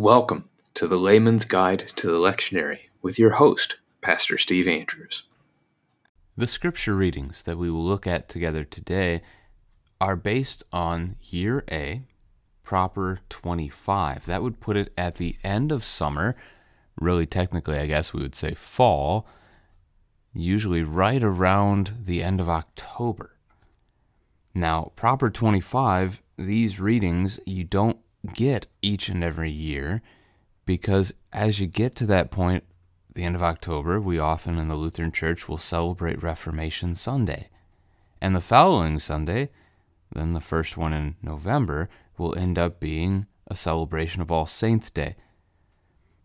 [0.00, 5.24] Welcome to the Layman's Guide to the Lectionary with your host, Pastor Steve Andrews.
[6.36, 9.22] The scripture readings that we will look at together today
[10.00, 12.02] are based on Year A,
[12.62, 14.24] proper 25.
[14.26, 16.36] That would put it at the end of summer.
[17.00, 19.26] Really, technically, I guess we would say fall,
[20.32, 23.32] usually right around the end of October.
[24.54, 27.98] Now, proper 25, these readings you don't
[28.34, 30.02] get each and every year
[30.66, 32.64] because as you get to that point,
[33.14, 37.48] the end of October, we often in the Lutheran Church will celebrate Reformation Sunday.
[38.20, 39.50] And the following Sunday,
[40.12, 44.90] then the first one in November, will end up being a celebration of All Saints'
[44.90, 45.16] Day.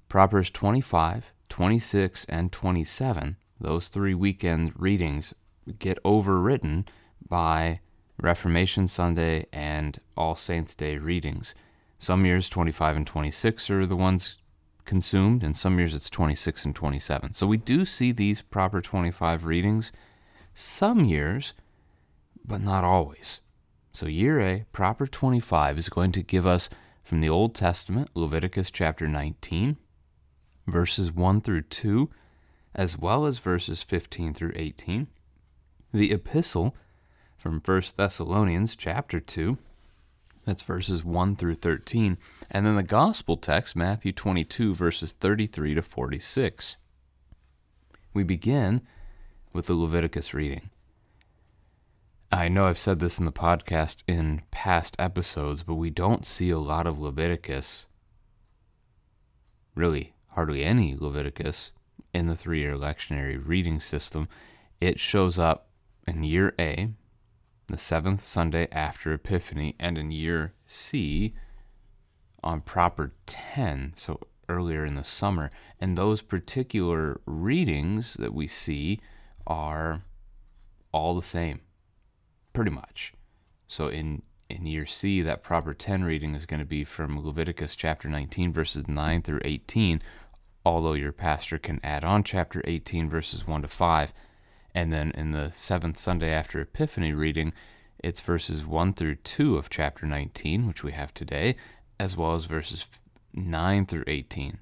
[0.09, 5.33] Propers 25, 26, and 27, those three weekend readings
[5.79, 6.85] get overwritten
[7.27, 7.79] by
[8.21, 11.55] Reformation Sunday and All Saints' Day readings.
[12.03, 14.39] Some years 25 and 26 are the ones
[14.83, 17.31] consumed, and some years it's 26 and 27.
[17.31, 19.93] So we do see these proper 25 readings
[20.53, 21.53] some years,
[22.43, 23.39] but not always.
[23.93, 26.67] So year A, proper 25, is going to give us
[27.03, 29.77] from the Old Testament, Leviticus chapter 19,
[30.67, 32.09] verses 1 through 2,
[32.75, 35.07] as well as verses 15 through 18.
[35.93, 36.75] The epistle
[37.37, 39.57] from 1 Thessalonians chapter 2,
[40.45, 42.17] that's verses 1 through 13.
[42.51, 46.77] And then the gospel text, Matthew 22, verses 33 to 46.
[48.13, 48.81] We begin
[49.53, 50.69] with the Leviticus reading.
[52.31, 56.49] I know I've said this in the podcast in past episodes, but we don't see
[56.49, 57.85] a lot of Leviticus,
[59.75, 61.71] really, hardly any Leviticus,
[62.11, 64.27] in the three year lectionary reading system.
[64.81, 65.67] It shows up
[66.07, 66.89] in year A,
[67.67, 71.33] the seventh Sunday after Epiphany, and in year C
[72.43, 74.19] on proper 10, so
[74.49, 75.49] earlier in the summer.
[75.79, 78.99] And those particular readings that we see
[79.47, 80.03] are
[80.91, 81.61] all the same,
[82.53, 83.13] pretty much.
[83.67, 87.75] So in in year C, that proper 10 reading is going to be from Leviticus
[87.75, 90.01] chapter 19, verses 9 through 18,
[90.65, 94.13] although your pastor can add on chapter 18, verses 1 to 5
[94.75, 97.53] and then in the seventh Sunday after Epiphany reading,
[97.99, 101.55] it's verses 1 through 2 of chapter 19, which we have today,
[101.99, 102.87] as well as verses
[103.33, 104.59] 9 through 18.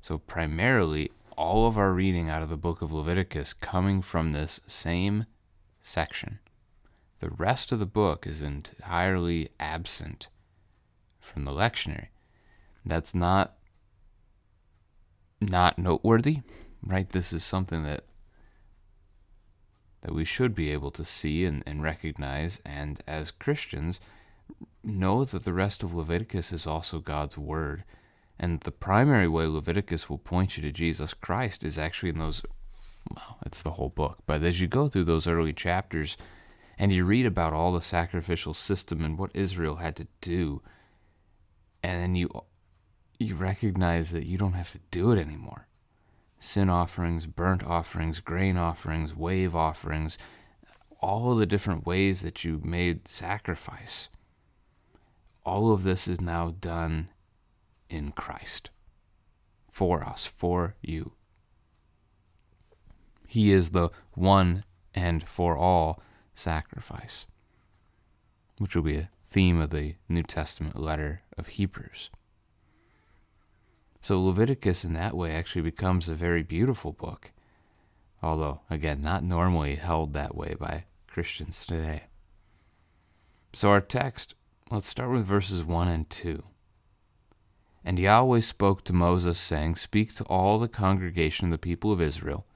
[0.00, 4.60] So, primarily, all of our reading out of the book of Leviticus coming from this
[4.66, 5.26] same
[5.80, 6.38] section.
[7.20, 10.28] The rest of the book is entirely absent
[11.18, 12.08] from the lectionary.
[12.84, 13.54] That's not
[15.40, 16.40] not noteworthy,
[16.84, 17.08] right?
[17.08, 18.04] This is something that
[20.02, 24.00] that we should be able to see and, and recognize, and as Christians,
[24.82, 27.84] know that the rest of Leviticus is also God's Word.
[28.38, 32.42] And the primary way Leviticus will point you to Jesus Christ is actually in those,
[33.14, 34.18] well, it's the whole book.
[34.26, 36.16] But as you go through those early chapters
[36.78, 40.62] and you read about all the sacrificial system and what Israel had to do,
[41.82, 42.30] and then you
[43.18, 45.66] you recognize that you don't have to do it anymore
[46.40, 50.18] sin offerings, burnt offerings, grain offerings, wave offerings,
[51.00, 54.08] all the different ways that you made sacrifice.
[55.44, 57.10] All of this is now done
[57.88, 58.70] in Christ
[59.70, 61.12] for us, for you.
[63.26, 64.64] He is the one
[64.94, 66.02] and for all
[66.34, 67.26] sacrifice,
[68.58, 72.10] which will be a theme of the New Testament letter of Hebrews.
[74.00, 77.32] So Leviticus, in that way, actually becomes a very beautiful book,
[78.22, 82.04] although, again, not normally held that way by Christians today.
[83.52, 84.34] So, our text,
[84.70, 86.42] let's start with verses 1 and 2.
[87.84, 92.00] And Yahweh spoke to Moses, saying, Speak to all the congregation of the people of
[92.00, 92.46] Israel,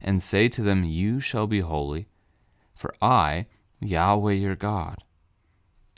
[0.00, 2.08] and say to them, You shall be holy,
[2.74, 3.46] for I,
[3.80, 5.02] Yahweh your God,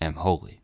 [0.01, 0.64] am holy.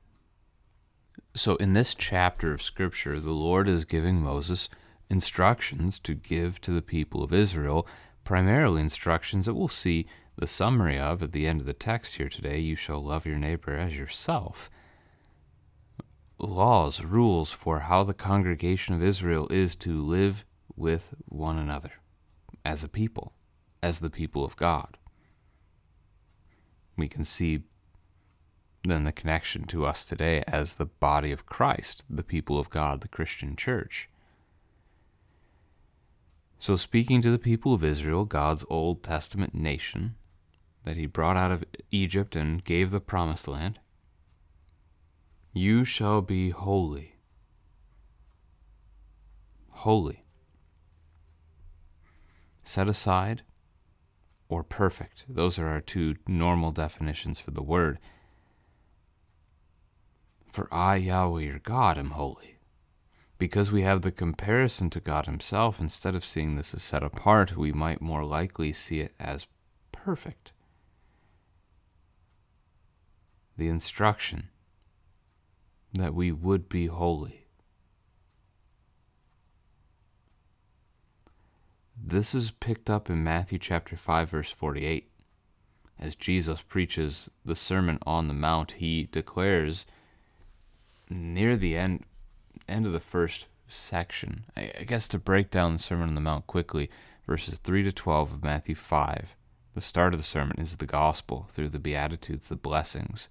[1.34, 4.68] So, in this chapter of Scripture, the Lord is giving Moses
[5.08, 7.86] instructions to give to the people of Israel,
[8.24, 10.06] primarily instructions that we'll see
[10.36, 12.58] the summary of at the end of the text here today.
[12.58, 14.70] You shall love your neighbor as yourself.
[16.38, 20.44] Laws, rules for how the congregation of Israel is to live
[20.74, 21.92] with one another
[22.64, 23.34] as a people,
[23.82, 24.96] as the people of God.
[26.96, 27.62] We can see
[28.84, 33.00] than the connection to us today as the body of Christ, the people of God,
[33.00, 34.08] the Christian church.
[36.58, 40.16] So, speaking to the people of Israel, God's Old Testament nation
[40.84, 43.78] that he brought out of Egypt and gave the promised land,
[45.52, 47.16] you shall be holy,
[49.70, 50.24] holy,
[52.62, 53.42] set aside,
[54.48, 55.24] or perfect.
[55.28, 57.98] Those are our two normal definitions for the word.
[60.50, 62.58] For I, Yahweh your God, am holy.
[63.38, 67.56] Because we have the comparison to God Himself, instead of seeing this as set apart,
[67.56, 69.46] we might more likely see it as
[69.92, 70.52] perfect.
[73.56, 74.48] The instruction
[75.94, 77.46] that we would be holy.
[82.02, 85.10] This is picked up in Matthew chapter 5 verse 48.
[85.98, 89.84] As Jesus preaches the Sermon on the Mount, he declares
[91.10, 92.04] near the end
[92.68, 96.20] end of the first section, I, I guess to break down the Sermon on the
[96.20, 96.88] Mount quickly,
[97.26, 99.36] verses 3 to 12 of Matthew 5,
[99.74, 103.28] the start of the sermon is the gospel through the Beatitudes, the blessings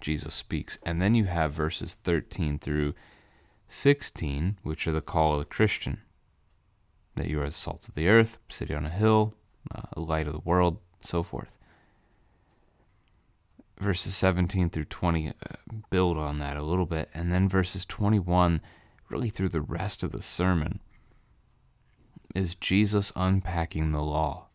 [0.00, 0.78] Jesus speaks.
[0.84, 2.94] And then you have verses 13 through
[3.68, 6.00] 16, which are the call of the Christian
[7.16, 9.34] that you are the salt of the earth, city on a hill,
[9.74, 11.58] uh, light of the world, so forth.
[13.80, 15.32] Verses 17 through 20 uh,
[15.88, 17.08] build on that a little bit.
[17.14, 18.60] And then verses 21
[19.10, 20.80] really through the rest of the sermon,
[22.34, 24.46] is Jesus unpacking the law.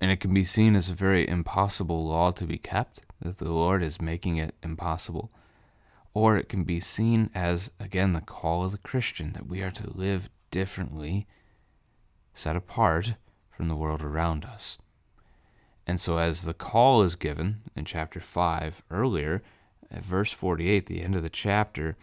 [0.00, 3.50] And it can be seen as a very impossible law to be kept, that the
[3.50, 5.30] Lord is making it impossible.
[6.12, 9.70] Or it can be seen as, again, the call of the Christian, that we are
[9.70, 11.26] to live differently,
[12.34, 13.14] set apart
[13.50, 14.78] from the world around us.
[15.90, 19.42] And so, as the call is given in chapter 5 earlier,
[19.90, 21.96] at verse 48, the end of the chapter,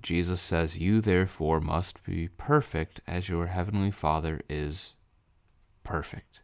[0.00, 4.94] Jesus says, You therefore must be perfect as your heavenly Father is
[5.84, 6.40] perfect.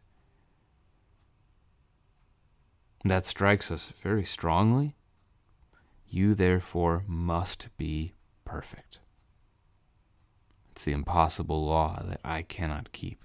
[3.03, 4.95] That strikes us very strongly.
[6.07, 8.13] You therefore must be
[8.45, 8.99] perfect.
[10.69, 13.23] It's the impossible law that I cannot keep.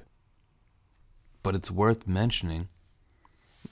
[1.43, 2.69] But it's worth mentioning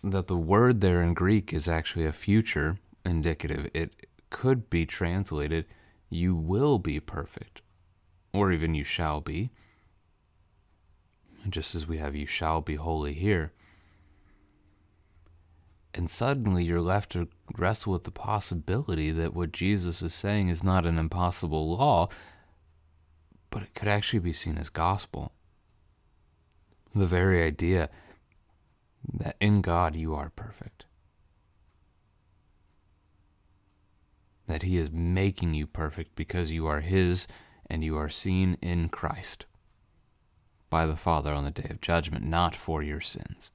[0.02, 3.70] that the word there in Greek is actually a future indicative.
[3.72, 5.66] It could be translated
[6.10, 7.62] you will be perfect,
[8.32, 9.50] or even you shall be,
[11.48, 13.52] just as we have you shall be holy here.
[15.94, 20.62] And suddenly you're left to wrestle with the possibility that what Jesus is saying is
[20.62, 22.08] not an impossible law,
[23.50, 25.32] but it could actually be seen as gospel.
[26.94, 27.90] The very idea
[29.12, 30.86] that in God you are perfect.
[34.52, 37.26] that He is making you perfect because you are His
[37.68, 39.46] and you are seen in Christ
[40.68, 43.50] by the Father on the day of judgment, not for your sins.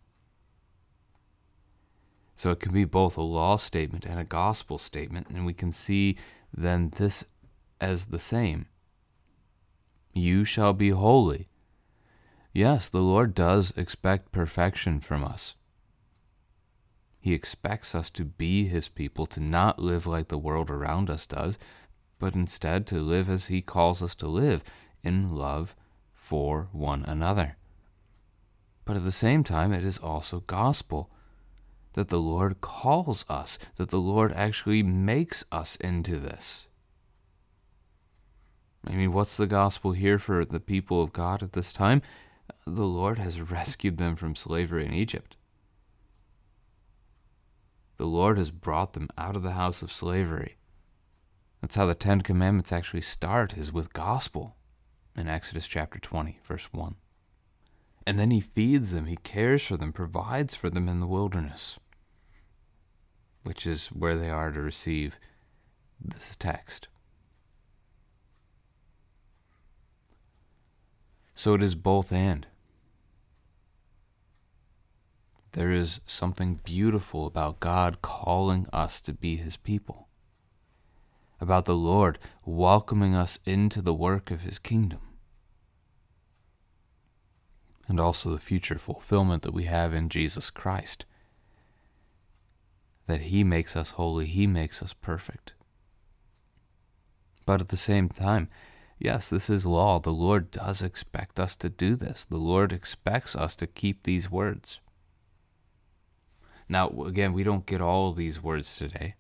[2.36, 5.72] So it can be both a law statement and a gospel statement, and we can
[5.72, 6.18] see
[6.56, 7.26] then this
[7.82, 8.68] as the same.
[10.14, 11.48] You shall be holy.
[12.58, 15.54] Yes, the Lord does expect perfection from us.
[17.20, 21.28] He expects us to be His people, to not live like the world around us
[21.28, 21.60] does,
[22.18, 24.64] but instead to live as He calls us to live,
[25.04, 25.76] in love
[26.16, 27.58] for one another.
[28.86, 31.12] But at the same time, it is also gospel
[31.94, 36.68] that the Lord calls us, that the Lord actually makes us into this.
[38.84, 42.02] I mean, what's the gospel here for the people of God at this time?
[42.70, 45.38] The Lord has rescued them from slavery in Egypt.
[47.96, 50.58] The Lord has brought them out of the house of slavery.
[51.62, 54.58] That's how the Ten Commandments actually start, is with gospel
[55.16, 56.96] in Exodus chapter 20, verse 1.
[58.06, 61.80] And then he feeds them, he cares for them, provides for them in the wilderness,
[63.44, 65.22] which is where they are to receive
[66.02, 66.90] this text.
[71.34, 72.46] So it is both and.
[75.58, 80.08] There is something beautiful about God calling us to be his people,
[81.42, 85.00] about the Lord welcoming us into the work of his kingdom,
[87.88, 91.06] and also the future fulfillment that we have in Jesus Christ.
[93.08, 95.54] That he makes us holy, he makes us perfect.
[97.48, 98.48] But at the same time,
[99.00, 99.98] yes, this is law.
[99.98, 102.26] The Lord does expect us to do this.
[102.26, 104.82] The Lord expects us to keep these words.
[106.70, 109.16] Now, again, we don't get all these words today.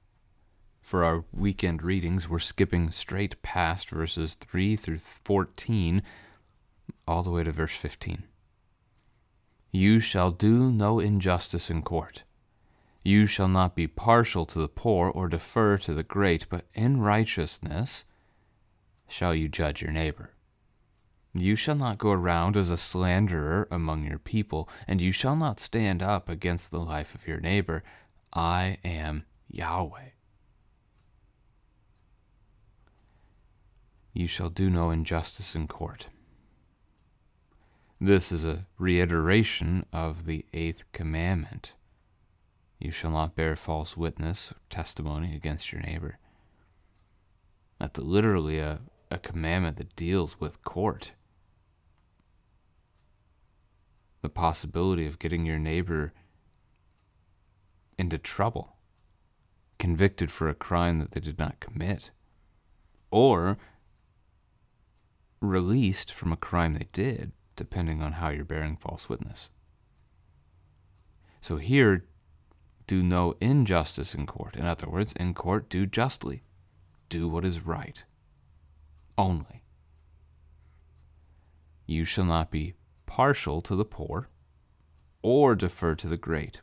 [0.81, 6.01] For our weekend readings, we're skipping straight past verses 3 through 14,
[7.07, 8.23] all the way to verse 15.
[9.71, 12.23] You shall do no injustice in court.
[13.03, 16.99] You shall not be partial to the poor or defer to the great, but in
[16.99, 18.05] righteousness
[19.07, 20.31] shall you judge your neighbor.
[21.39, 25.59] You shall not go around as a slanderer among your people, and you shall not
[25.59, 27.83] stand up against the life of your neighbor.
[28.33, 30.09] I am Yahweh.
[34.13, 36.07] You shall do no injustice in court.
[37.99, 41.73] This is a reiteration of the eighth commandment.
[42.79, 46.19] You shall not bear false witness or testimony against your neighbor.
[47.79, 51.11] That's literally a, a commandment that deals with court.
[54.21, 56.13] The possibility of getting your neighbor
[57.97, 58.75] into trouble,
[59.79, 62.11] convicted for a crime that they did not commit,
[63.11, 63.57] or
[65.39, 69.49] released from a crime they did, depending on how you're bearing false witness.
[71.41, 72.05] So here,
[72.87, 74.55] do no injustice in court.
[74.55, 76.43] In other words, in court, do justly
[77.09, 78.03] do what is right.
[79.17, 79.63] Only.
[81.85, 82.73] You shall not be
[83.07, 84.29] partial to the poor
[85.23, 86.61] or defer to the great.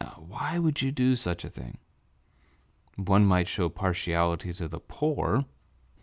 [0.00, 1.76] Now, why would you do such a thing?
[2.96, 5.44] One might show partiality to the poor,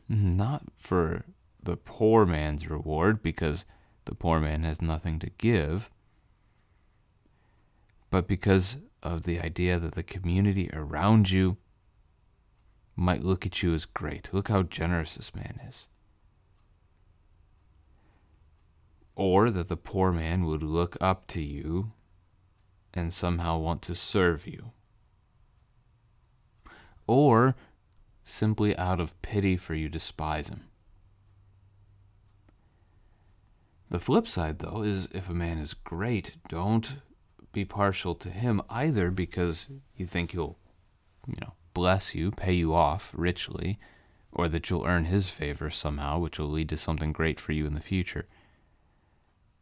[0.08, 1.26] not for
[1.62, 3.66] the poor man's reward, because
[4.06, 5.90] the poor man has nothing to give,
[8.10, 11.58] but because of the idea that the community around you
[12.96, 14.30] might look at you as great.
[14.34, 15.88] Look how generous this man is.
[19.18, 21.92] Or that the poor man would look up to you
[22.94, 24.72] and somehow want to serve you.
[27.08, 27.56] Or
[28.24, 30.66] simply out of pity for you despise him.
[33.90, 36.98] The flip side, though, is if a man is great, don't
[37.52, 40.60] be partial to him either because you think he'll,
[41.26, 43.80] you know, bless you, pay you off richly,
[44.32, 47.66] or that you'll earn his favor somehow, which will lead to something great for you
[47.66, 48.28] in the future.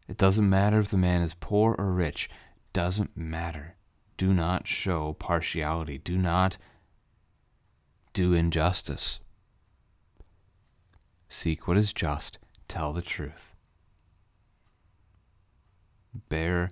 [0.07, 2.29] It doesn't matter if the man is poor or rich,
[2.73, 3.75] doesn't matter.
[4.17, 5.97] Do not show partiality.
[5.97, 6.57] Do not
[8.13, 9.19] do injustice.
[11.27, 13.53] Seek what is just, tell the truth.
[16.29, 16.71] Bear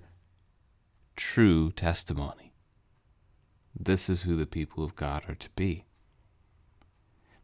[1.16, 2.54] true testimony.
[3.78, 5.84] This is who the people of God are to be.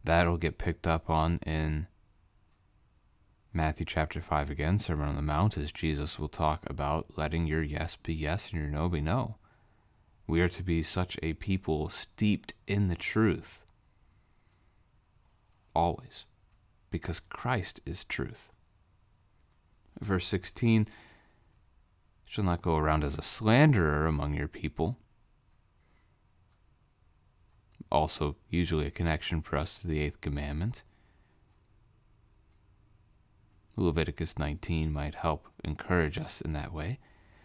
[0.02, 1.88] That'll get picked up on in
[3.52, 7.62] Matthew chapter 5 again, Sermon on the Mount, as Jesus will talk about letting your
[7.62, 9.36] yes be yes and your no be no.
[10.26, 13.64] We are to be such a people steeped in the truth.
[15.74, 16.24] Always.
[16.90, 18.50] Because Christ is truth.
[20.00, 20.86] Verse 16
[22.28, 24.96] shall not go around as a slanderer among your people
[27.90, 30.82] also usually a connection for us to the eighth commandment.
[33.76, 36.98] Leviticus 19 might help encourage us in that way.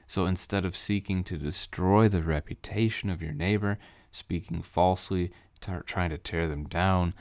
[0.08, 3.80] So instead of seeking to destroy the reputation of your neighbor,
[4.12, 5.32] speaking falsely,
[5.86, 7.14] trying to tear them down,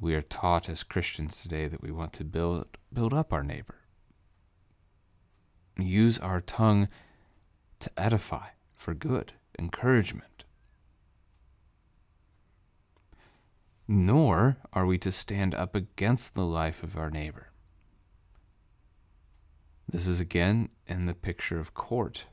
[0.00, 3.76] we are taught as Christians today that we want to build build up our neighbor.
[5.78, 6.88] Use our tongue
[7.80, 10.32] to edify for good, encouragement
[13.92, 17.51] nor are we to stand up against the life of our neighbor.
[19.88, 22.26] This is again in the picture of court.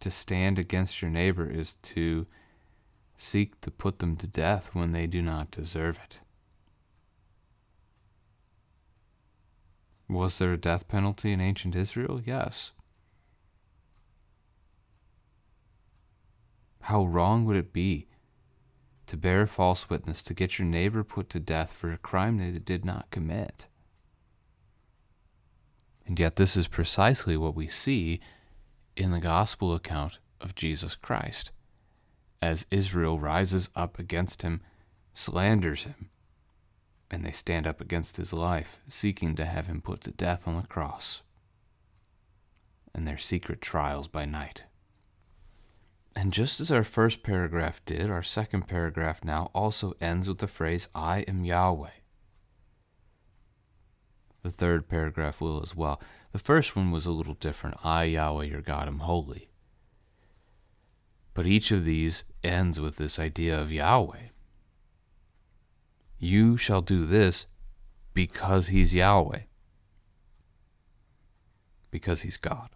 [0.00, 2.26] To stand against your neighbor is to
[3.16, 6.20] seek to put them to death when they do not deserve it.
[10.08, 12.20] Was there a death penalty in ancient Israel?
[12.24, 12.72] Yes.
[16.82, 18.06] How wrong would it be
[19.06, 22.58] to bear false witness to get your neighbor put to death for a crime they
[22.58, 23.66] did not commit?
[26.06, 28.20] And yet, this is precisely what we see
[28.96, 31.50] in the gospel account of Jesus Christ.
[32.42, 34.60] As Israel rises up against him,
[35.14, 36.10] slanders him,
[37.10, 40.60] and they stand up against his life, seeking to have him put to death on
[40.60, 41.22] the cross,
[42.94, 44.64] and their secret trials by night.
[46.16, 50.46] And just as our first paragraph did, our second paragraph now also ends with the
[50.46, 51.90] phrase, I am Yahweh.
[54.42, 56.00] The third paragraph will as well.
[56.32, 59.50] The first one was a little different I, Yahweh, your God, am holy.
[61.32, 64.28] But each of these ends with this idea of Yahweh.
[66.18, 67.46] You shall do this
[68.12, 69.40] because he's Yahweh,
[71.90, 72.70] because he's God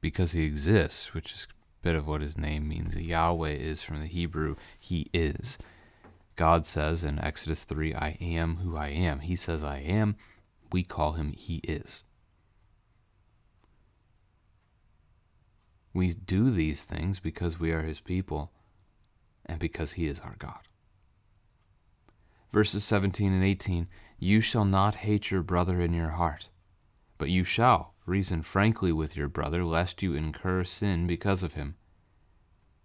[0.00, 2.96] because he exists, which is a bit of what his name means.
[2.96, 5.58] Yahweh is from the Hebrew, he is.
[6.36, 9.20] God says in Exodus 3, I am who I am.
[9.20, 10.16] He says, I am.
[10.72, 12.02] We call him He is.
[15.92, 18.52] We do these things because we are His people
[19.44, 20.60] and because He is our God.
[22.52, 23.88] Verses 17 and 18
[24.18, 26.48] You shall not hate your brother in your heart,
[27.18, 31.76] but you shall reason frankly with your brother, lest you incur sin because of him.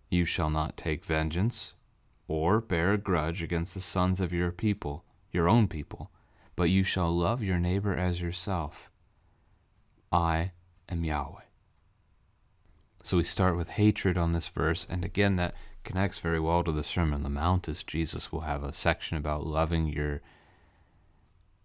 [0.09, 1.73] You shall not take vengeance,
[2.27, 6.11] or bear a grudge against the sons of your people, your own people,
[6.55, 8.89] but you shall love your neighbor as yourself.
[10.11, 10.51] I
[10.89, 11.41] am Yahweh.
[13.03, 15.53] So we start with hatred on this verse, and again, that
[15.83, 19.17] connects very well to the Sermon on the Mount, as Jesus will have a section
[19.17, 20.21] about loving your,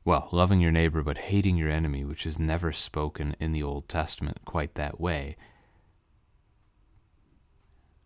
[0.04, 3.88] well, loving your neighbor but hating your enemy, which is never spoken in the Old
[3.88, 5.36] Testament quite that way.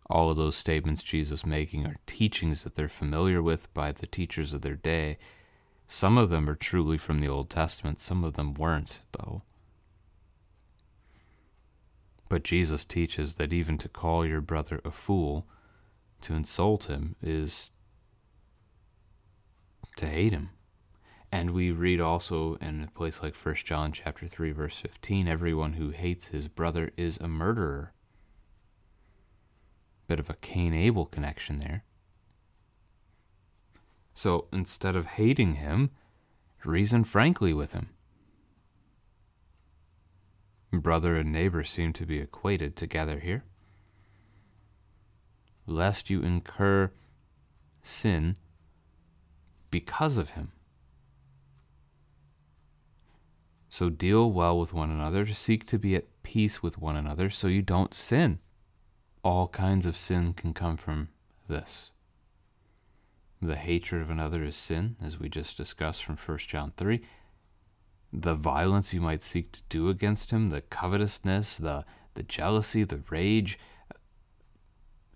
[0.07, 4.53] All of those statements Jesus making are teachings that they're familiar with by the teachers
[4.53, 5.17] of their day.
[5.87, 9.43] Some of them are truly from the Old Testament, some of them weren't, though.
[12.27, 15.47] But Jesus teaches that even to call your brother a fool,
[16.21, 17.71] to insult him, is
[19.97, 20.49] to hate him.
[21.35, 25.73] And we read also in a place like 1 John chapter 3 verse 15, everyone
[25.73, 27.91] who hates his brother is a murderer.
[30.07, 31.83] Bit of a Cain Abel connection there.
[34.13, 35.89] So instead of hating him,
[36.63, 37.89] reason frankly with him.
[40.71, 43.43] Brother and neighbor seem to be equated together here.
[45.67, 46.91] Lest you incur
[47.83, 48.37] sin
[49.69, 50.53] because of him.
[53.75, 57.49] So deal well with one another, seek to be at peace with one another so
[57.49, 58.39] you don't sin.
[59.21, 61.09] All kinds of sin can come from
[61.49, 61.91] this.
[63.41, 67.01] The hatred of another is sin, as we just discussed from 1 John 3
[68.13, 73.03] the violence you might seek to do against him, the covetousness, the, the jealousy, the
[73.09, 73.59] rage,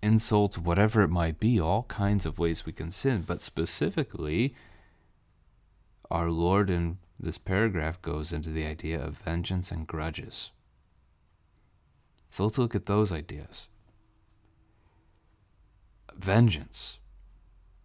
[0.02, 3.24] insults, whatever it might be, all kinds of ways we can sin.
[3.26, 4.54] But specifically,
[6.10, 10.50] our Lord in this paragraph goes into the idea of vengeance and grudges.
[12.30, 13.68] So let's look at those ideas.
[16.16, 16.98] Vengeance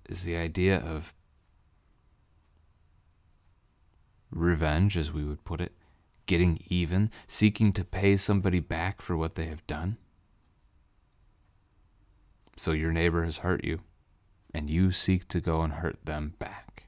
[0.08, 1.14] is the idea of
[4.32, 5.74] revenge, as we would put it,
[6.28, 9.98] getting even, seeking to pay somebody back for what they have done.
[12.58, 13.82] So your neighbor has hurt you,
[14.54, 16.85] and you seek to go and hurt them back.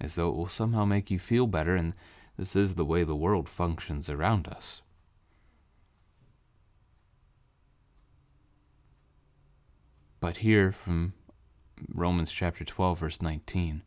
[0.00, 1.94] As though it will somehow make you feel better, and
[2.36, 4.82] this is the way the world functions around us.
[10.20, 11.14] But here from
[11.92, 13.82] Romans chapter 12, verse 19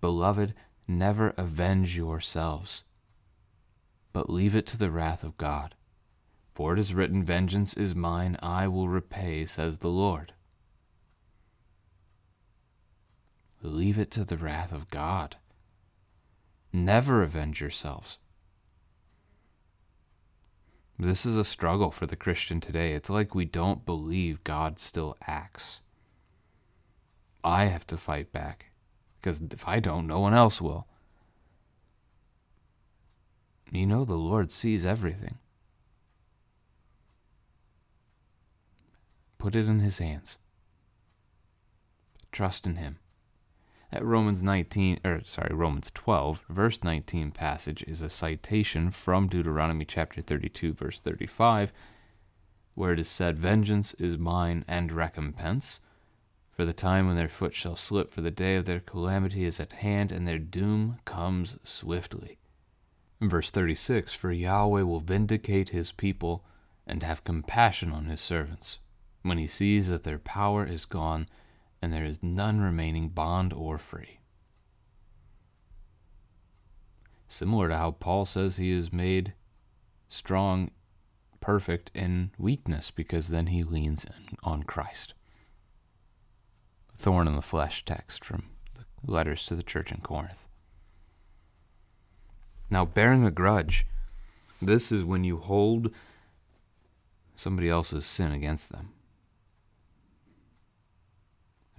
[0.00, 0.54] Beloved,
[0.88, 2.82] Never avenge yourselves,
[4.12, 5.76] but leave it to the wrath of God.
[6.52, 10.32] For it is written, Vengeance is mine, I will repay, says the Lord.
[13.62, 15.36] Leave it to the wrath of God.
[16.72, 18.18] Never avenge yourselves.
[20.98, 22.92] This is a struggle for the Christian today.
[22.92, 25.80] It's like we don't believe God still acts.
[27.42, 28.66] I have to fight back
[29.20, 30.86] because if I don't, no one else will.
[33.72, 35.38] You know, the Lord sees everything.
[39.38, 40.38] Put it in His hands.
[42.30, 42.99] Trust in Him.
[43.90, 49.84] That Romans 19, or sorry, Romans 12, verse 19 passage is a citation from Deuteronomy
[49.84, 51.72] chapter 32, verse 35,
[52.74, 55.80] where it is said, Vengeance is mine and recompense
[56.60, 59.58] for the time when their foot shall slip, for the day of their calamity is
[59.58, 62.36] at hand, and their doom comes swiftly.
[63.18, 66.44] Verse 36 For Yahweh will vindicate his people
[66.86, 68.78] and have compassion on his servants,
[69.22, 71.28] when he sees that their power is gone,
[71.82, 74.20] and there is none remaining bond or free.
[77.28, 79.34] Similar to how Paul says he is made
[80.08, 80.70] strong,
[81.40, 84.04] perfect in weakness, because then he leans
[84.42, 85.14] on Christ
[87.00, 90.46] thorn in the flesh text from the letters to the church in Corinth.
[92.70, 93.86] Now, bearing a grudge,
[94.60, 95.90] this is when you hold
[97.34, 98.90] somebody else's sin against them.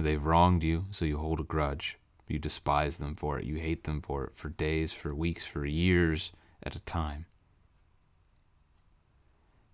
[0.01, 1.97] They've wronged you, so you hold a grudge.
[2.27, 3.45] You despise them for it.
[3.45, 6.31] You hate them for it for days, for weeks, for years
[6.63, 7.25] at a time.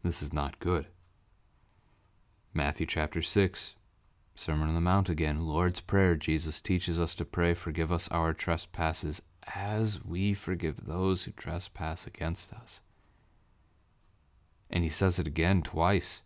[0.03, 0.87] This is not good.
[2.53, 3.75] Matthew chapter 6,
[4.33, 6.15] Sermon on the Mount again, Lord's Prayer.
[6.15, 9.21] Jesus teaches us to pray, Forgive us our trespasses
[9.55, 12.81] as we forgive those who trespass against us.
[14.69, 16.23] And he says it again twice,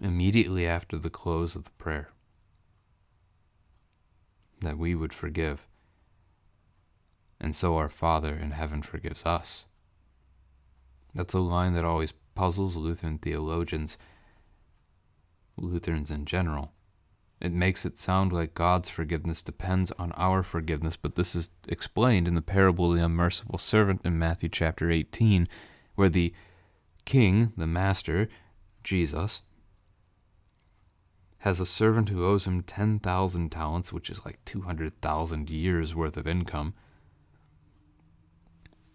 [0.00, 2.10] immediately after the close of the prayer,
[4.70, 5.66] that we would forgive.
[7.40, 9.64] And so our Father in heaven forgives us.
[11.12, 13.98] That's a line that always puzzles Lutheran theologians,
[15.56, 16.70] Lutherans in general.
[17.40, 22.28] It makes it sound like God's forgiveness depends on our forgiveness, but this is explained
[22.28, 25.48] in the parable of the unmerciful servant in Matthew chapter 18,
[25.96, 26.32] where the
[27.04, 28.28] king, the master,
[28.84, 29.42] Jesus,
[31.40, 36.26] has a servant who owes him 10,000 talents, which is like 200,000 years worth of
[36.26, 36.74] income.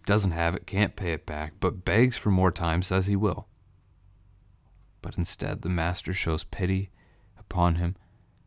[0.06, 3.48] Doesn't have it, can't pay it back, but begs for more time, says he will.
[5.02, 6.92] But instead, the master shows pity
[7.40, 7.96] upon him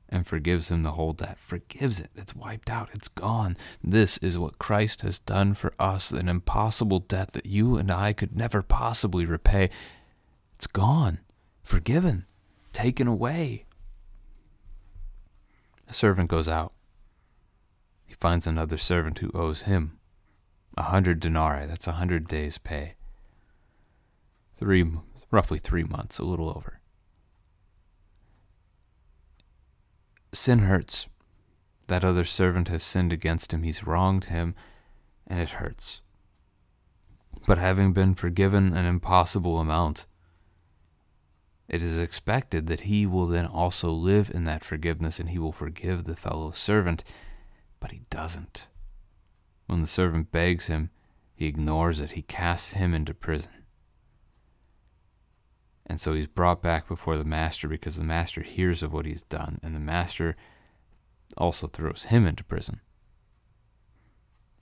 [0.08, 1.38] and forgives him the whole debt.
[1.38, 2.10] Forgives it.
[2.14, 2.90] It's wiped out.
[2.94, 3.56] It's gone.
[3.82, 8.12] This is what Christ has done for us an impossible debt that you and I
[8.12, 9.70] could never possibly repay.
[10.54, 11.18] It's gone.
[11.62, 12.26] Forgiven.
[12.72, 13.64] Taken away.
[15.88, 16.72] A servant goes out.
[18.06, 19.98] He finds another servant who owes him
[20.76, 21.66] a hundred denarii.
[21.66, 22.94] That's a hundred days' pay.
[24.56, 24.84] Three,
[25.30, 26.80] roughly three months, a little over.
[30.32, 31.08] Sin hurts.
[31.86, 34.54] That other servant has sinned against him, he's wronged him,
[35.26, 36.02] and it hurts.
[37.46, 40.06] But having been forgiven an impossible amount,
[41.68, 45.52] it is expected that he will then also live in that forgiveness and he will
[45.52, 47.04] forgive the fellow servant,
[47.78, 48.68] but he doesn't.
[49.66, 50.90] When the servant begs him,
[51.34, 53.52] he ignores it, he casts him into prison.
[55.84, 59.22] And so he's brought back before the master because the master hears of what he's
[59.22, 60.36] done, and the master
[61.36, 62.80] also throws him into prison.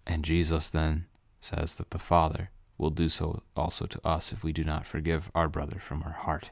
[0.07, 1.07] And Jesus then
[1.41, 5.31] says that the Father will do so also to us if we do not forgive
[5.35, 6.51] our brother from our heart.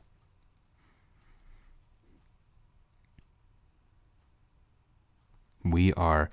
[5.65, 6.31] We are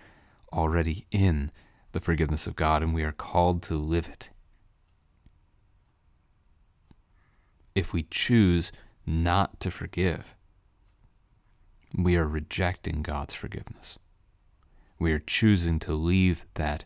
[0.51, 1.51] already in
[1.93, 4.29] the forgiveness of God, and we are called to live it.
[7.75, 8.71] if we choose
[9.05, 10.35] not to forgive,
[11.97, 13.97] we are rejecting God's forgiveness.
[14.99, 16.85] We are choosing to leave that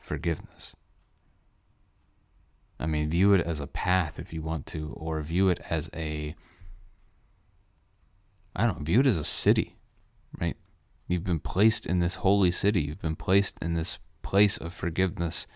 [0.00, 0.74] forgiveness.
[2.78, 5.88] I mean, view it as a path if you want to, or view it as
[5.94, 6.34] a,
[8.56, 9.76] I don't know, view it as a city?
[11.06, 12.82] You've been placed in this holy city.
[12.82, 15.46] You've been placed in this place of forgiveness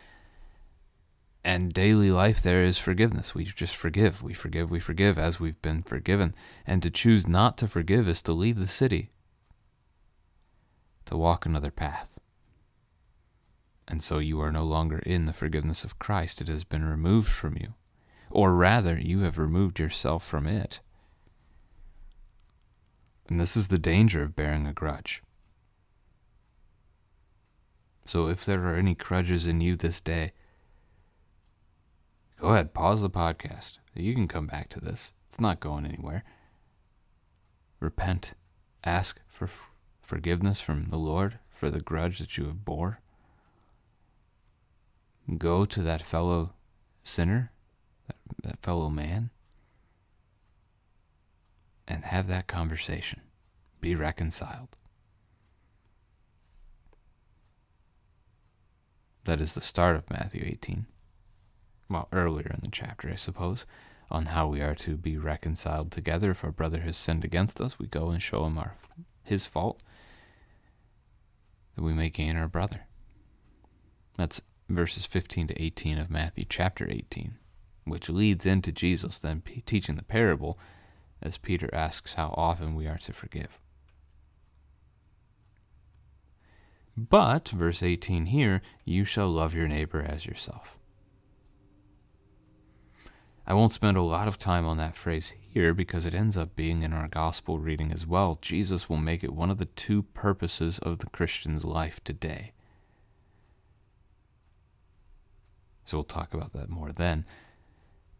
[1.48, 3.34] and daily life there is forgiveness.
[3.34, 4.22] We just forgive.
[4.22, 4.70] We forgive.
[4.70, 6.34] We forgive as we've been forgiven.
[6.66, 9.10] And to choose not to forgive is to leave the city,
[11.06, 12.18] to walk another path.
[13.86, 16.42] And so you are no longer in the forgiveness of Christ.
[16.42, 17.74] It has been removed from you.
[18.30, 20.80] Or rather, you have removed yourself from it.
[23.30, 25.22] And this is the danger of bearing a grudge.
[28.08, 30.32] So if there are any grudges in you this day,
[32.40, 33.80] go ahead, pause the podcast.
[33.94, 35.12] You can come back to this.
[35.28, 36.24] It's not going anywhere.
[37.80, 38.32] Repent.
[38.82, 39.50] Ask for
[40.00, 43.00] forgiveness from the Lord for the grudge that you have bore.
[45.36, 46.54] Go to that fellow
[47.02, 47.52] sinner,
[48.06, 49.28] that, that fellow man,
[51.86, 53.20] and have that conversation.
[53.82, 54.77] Be reconciled.
[59.24, 60.86] That is the start of Matthew 18
[61.88, 63.66] well, earlier in the chapter, I suppose,
[64.10, 66.30] on how we are to be reconciled together.
[66.30, 68.76] If our brother has sinned against us, we go and show him our
[69.22, 69.82] his fault,
[71.74, 72.86] that we may gain our brother.
[74.16, 77.34] That's verses 15 to 18 of Matthew chapter 18,
[77.84, 80.58] which leads into Jesus then teaching the parable
[81.20, 83.58] as Peter asks how often we are to forgive.
[86.98, 90.76] But, verse 18 here, you shall love your neighbor as yourself.
[93.46, 96.56] I won't spend a lot of time on that phrase here because it ends up
[96.56, 98.36] being in our gospel reading as well.
[98.42, 102.52] Jesus will make it one of the two purposes of the Christian's life today.
[105.84, 107.24] So we'll talk about that more then.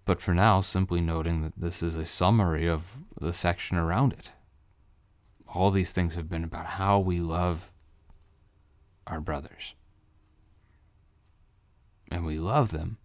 [0.05, 4.31] But for now, simply noting that this is a summary of the section around it.
[5.53, 7.73] All these things have been about how we love
[9.09, 9.75] our brothers.
[12.11, 12.99] And we love them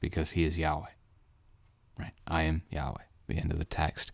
[0.00, 0.86] because he is Yahweh.
[1.98, 2.14] Right?
[2.26, 3.02] I am Yahweh.
[3.26, 4.12] The end of the text.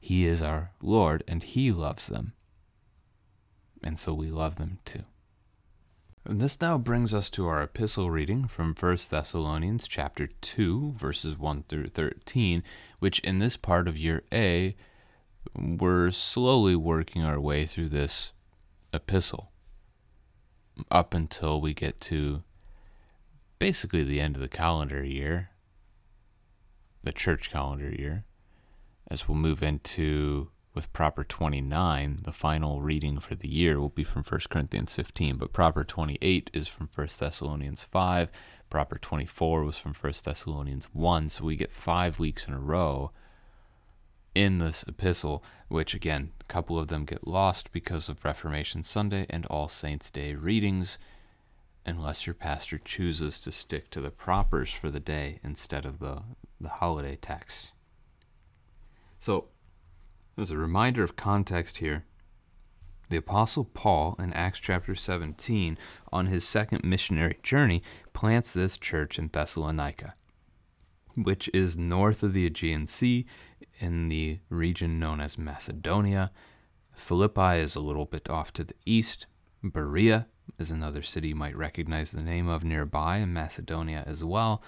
[0.00, 2.32] He is our Lord and He loves them.
[3.82, 5.04] And so we love them too.
[6.24, 11.64] This now brings us to our epistle reading from 1 Thessalonians chapter 2 verses 1
[11.68, 12.62] through 13,
[12.98, 14.76] which in this part of year A
[15.58, 18.32] we're slowly working our way through this
[18.92, 19.50] epistle
[20.90, 22.42] up until we get to
[23.58, 25.50] basically the end of the calendar year,
[27.02, 28.24] the church calendar year,
[29.10, 34.04] as we'll move into with proper 29 the final reading for the year will be
[34.04, 38.30] from 1 corinthians 15 but proper 28 is from 1 thessalonians 5
[38.68, 43.10] proper 24 was from 1 thessalonians 1 so we get five weeks in a row
[44.40, 49.26] in this epistle which again a couple of them get lost because of reformation sunday
[49.28, 50.98] and all saints day readings
[51.84, 56.22] unless your pastor chooses to stick to the propers for the day instead of the,
[56.60, 57.72] the holiday text
[59.18, 59.48] so
[60.40, 62.04] as a reminder of context here,
[63.10, 65.76] the Apostle Paul in Acts chapter 17,
[66.10, 67.82] on his second missionary journey,
[68.14, 70.14] plants this church in Thessalonica,
[71.14, 73.26] which is north of the Aegean Sea
[73.80, 76.30] in the region known as Macedonia.
[76.92, 79.26] Philippi is a little bit off to the east.
[79.62, 80.26] Berea
[80.58, 84.62] is another city you might recognize the name of nearby in Macedonia as well.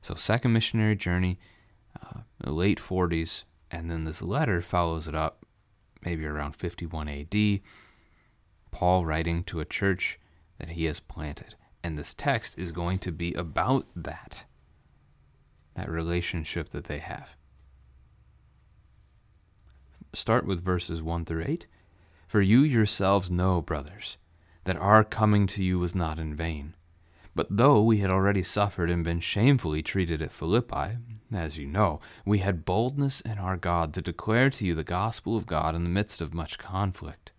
[0.00, 1.38] So, second missionary journey,
[2.00, 5.44] uh, late 40s, and then this letter follows it up,
[6.04, 7.60] maybe around 51 AD.
[8.70, 10.18] Paul writing to a church
[10.58, 11.56] that he has planted.
[11.82, 14.44] And this text is going to be about that,
[15.74, 17.36] that relationship that they have.
[20.14, 21.66] Start with verses 1 through 8.
[22.28, 24.16] For you yourselves know, brothers,
[24.62, 26.74] that our coming to you was not in vain.
[27.34, 30.98] But though we had already suffered and been shamefully treated at Philippi,
[31.32, 35.36] as you know, we had boldness in our God to declare to you the gospel
[35.36, 37.32] of God in the midst of much conflict.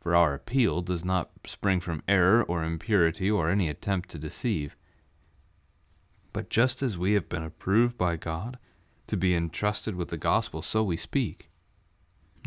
[0.00, 4.76] For our appeal does not spring from error or impurity or any attempt to deceive.
[6.32, 8.58] But just as we have been approved by God
[9.06, 11.50] to be entrusted with the gospel, so we speak,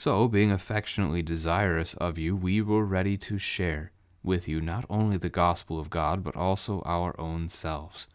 [0.00, 5.18] So, being affectionately desirous of you, we were ready to share with you not only
[5.18, 8.06] the gospel of God, but also our own selves,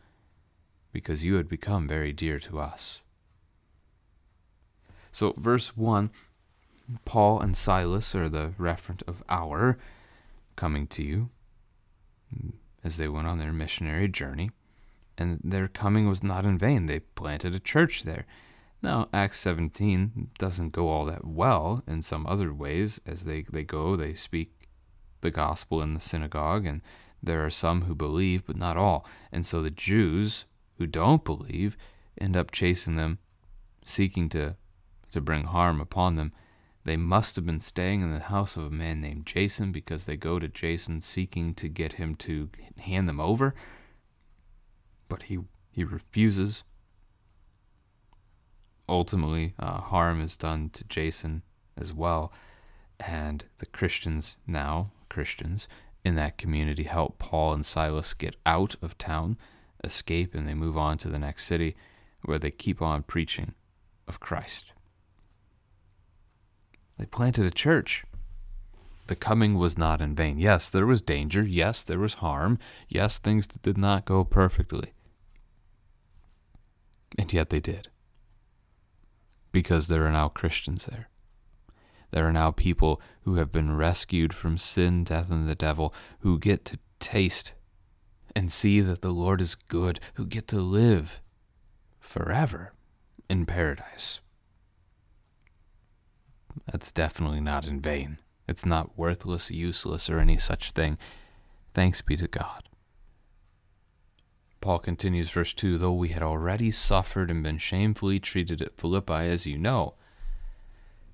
[0.91, 3.01] because you had become very dear to us.
[5.11, 6.09] So, verse 1
[7.05, 9.77] Paul and Silas are the referent of our
[10.55, 11.29] coming to you
[12.83, 14.49] as they went on their missionary journey,
[15.19, 16.87] and their coming was not in vain.
[16.87, 18.25] They planted a church there.
[18.85, 23.01] Now, Acts 17 doesn't go all that well in some other ways.
[23.03, 24.69] As they, they go, they speak
[25.21, 26.83] the gospel in the synagogue, and
[27.21, 29.03] there are some who believe, but not all.
[29.31, 30.45] And so the Jews
[30.77, 31.75] who don't believe
[32.21, 33.17] end up chasing them,
[33.83, 34.55] seeking to,
[35.13, 36.31] to bring harm upon them.
[36.83, 40.15] They must have been staying in the house of a man named Jason because they
[40.15, 43.55] go to Jason seeking to get him to hand them over.
[45.09, 45.39] But he,
[45.71, 46.63] he refuses.
[48.87, 51.41] Ultimately, uh, harm is done to Jason
[51.77, 52.31] as well.
[52.99, 55.67] And the Christians now Christians
[56.03, 59.37] in that community help Paul and Silas get out of town,
[59.83, 61.75] escape, and they move on to the next city
[62.23, 63.53] where they keep on preaching
[64.07, 64.73] of Christ.
[66.97, 68.05] They planted a church.
[69.07, 70.39] The coming was not in vain.
[70.39, 71.43] Yes, there was danger.
[71.43, 72.57] Yes, there was harm.
[72.87, 74.93] Yes, things did not go perfectly.
[77.17, 77.89] And yet they did.
[79.55, 81.07] Because there are now Christians there.
[82.11, 86.37] There are now people who have been rescued from sin, death, and the devil, who
[86.37, 87.53] get to taste
[88.35, 91.21] and see that the Lord is good, who get to live
[92.01, 92.73] forever
[93.29, 94.19] in paradise.
[96.69, 98.17] That's definitely not in vain.
[98.49, 100.97] It's not worthless, useless, or any such thing.
[101.73, 102.67] Thanks be to God.
[104.65, 109.13] Paul continues, verse 2 Though we had already suffered and been shamefully treated at Philippi,
[109.13, 109.93] as you know,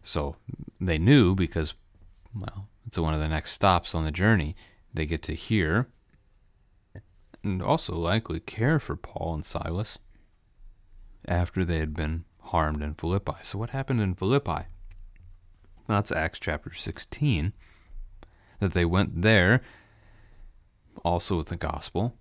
[0.04, 0.38] so
[0.80, 1.74] they knew because,
[2.34, 4.56] well, it's one of the next stops on the journey.
[4.94, 5.90] They get to hear
[7.44, 10.00] and also likely care for Paul and Silas
[11.28, 13.34] after they had been harmed in Philippi.
[13.44, 14.68] So, what happened in Philippi?
[15.90, 17.52] That's Acts chapter 16.
[18.60, 19.62] That they went there,
[21.04, 22.16] also with the gospel.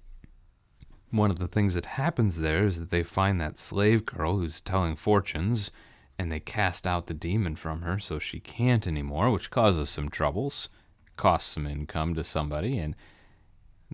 [1.11, 4.61] One of the things that happens there is that they find that slave girl who's
[4.61, 5.73] telling fortunes,
[6.19, 10.09] and they cast out the demon from her so she can't anymore, which causes some
[10.09, 10.69] troubles,
[11.17, 12.95] costs some income to somebody, and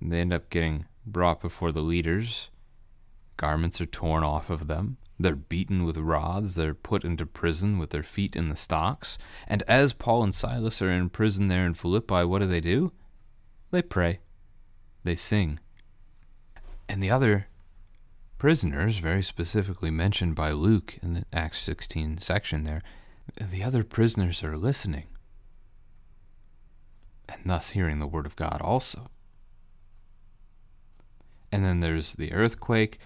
[0.01, 2.51] they end up getting brought before the leaders.
[3.39, 4.99] Garments are torn off of them.
[5.19, 6.55] They're beaten with rods.
[6.55, 9.17] They're put into prison with their feet in the stocks.
[9.49, 12.93] And as Paul and Silas are in prison there in Philippi, what do they do?
[13.71, 14.21] They pray.
[15.05, 15.61] They sing.
[16.89, 17.49] And the other
[18.39, 22.83] prisoners, very specifically mentioned by Luke in the Acts 16 section there,
[23.41, 25.07] the other prisoners are listening
[27.29, 29.11] and thus hearing the word of God also.
[31.53, 32.99] And then there's the earthquake,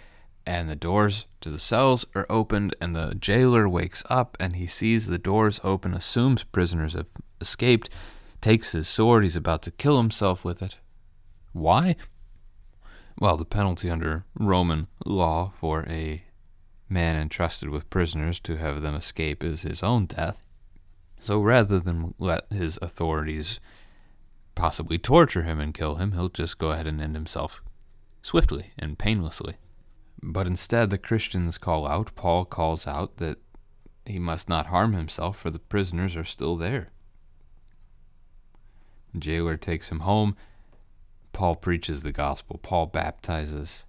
[0.47, 4.67] and the doors to the cells are opened, and the jailer wakes up and he
[4.67, 7.89] sees the doors open, assumes prisoners have escaped,
[8.41, 10.77] takes his sword, he's about to kill himself with it.
[11.53, 11.97] Why?
[13.21, 16.25] Well, the penalty under Roman law for a
[16.89, 20.43] man entrusted with prisoners to have them escape is his own death.
[21.21, 23.61] So rather than let his authorities
[24.55, 27.63] possibly torture him and kill him, he'll just go ahead and end himself
[28.23, 29.57] swiftly and painlessly.
[30.23, 33.37] But instead, the Christians call out, Paul calls out that
[34.07, 36.91] he must not harm himself, for the prisoners are still there.
[39.13, 40.37] The jailer takes him home.
[41.33, 42.59] Paul preaches the gospel.
[42.59, 43.85] Paul baptizes.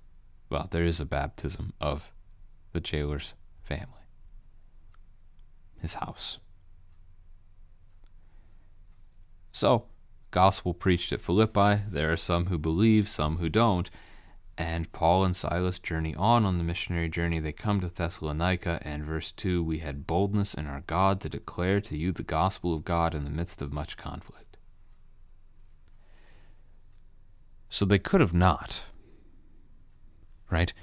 [0.50, 2.12] Well, there is a baptism of
[2.74, 4.06] the jailer's family,
[5.80, 6.40] his house.
[9.52, 9.86] So,
[10.32, 11.84] gospel preached at Philippi.
[11.90, 13.90] There are some who believe, some who don't.
[14.58, 17.40] And Paul and Silas journey on on the missionary journey.
[17.40, 21.82] They come to Thessalonica, and verse 2 We had boldness in our God to declare
[21.82, 24.41] to you the gospel of God in the midst of much conflict.
[27.72, 28.84] So they could have not.
[30.52, 30.74] Right?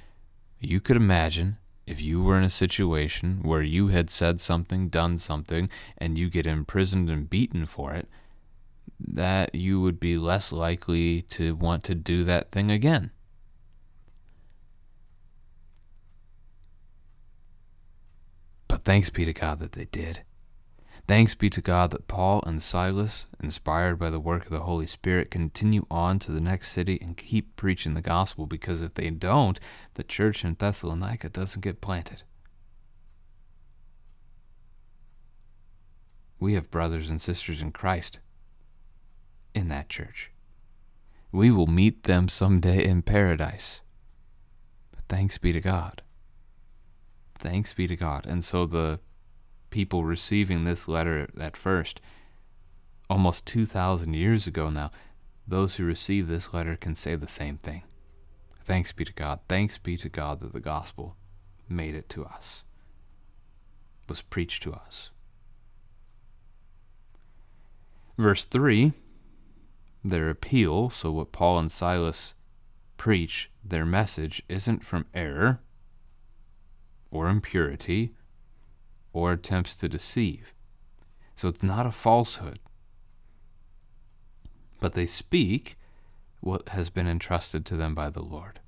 [0.58, 5.18] You could imagine if you were in a situation where you had said something, done
[5.18, 8.08] something, and you get imprisoned and beaten for it,
[8.98, 13.10] that you would be less likely to want to do that thing again.
[18.66, 20.22] But thanks be to God that they did.
[21.08, 24.86] Thanks be to God that Paul and Silas, inspired by the work of the Holy
[24.86, 29.08] Spirit, continue on to the next city and keep preaching the gospel because if they
[29.08, 29.58] don't,
[29.94, 32.24] the church in Thessalonica doesn't get planted.
[36.38, 38.20] We have brothers and sisters in Christ
[39.54, 40.30] in that church.
[41.32, 43.80] We will meet them someday in paradise.
[44.90, 46.02] But thanks be to God.
[47.38, 48.26] Thanks be to God.
[48.26, 49.00] And so the
[49.70, 52.00] people receiving this letter at first,
[53.08, 54.90] almost 2,000 years ago now,
[55.46, 57.82] those who receive this letter can say the same thing.
[58.64, 59.40] Thanks be to God.
[59.48, 61.16] Thanks be to God that the gospel
[61.68, 62.64] made it to us,
[64.08, 65.10] was preached to us.
[68.18, 68.92] Verse 3
[70.04, 72.34] their appeal, so what Paul and Silas
[72.96, 75.60] preach, their message isn't from error
[77.10, 78.14] or impurity
[79.18, 80.54] or attempts to deceive.
[81.34, 82.60] So it's not a falsehood.
[84.80, 85.76] But they speak
[86.40, 88.60] what has been entrusted to them by the Lord.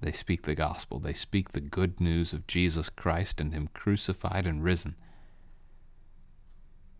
[0.00, 1.00] They speak the gospel.
[1.00, 4.94] They speak the good news of Jesus Christ and Him crucified and risen.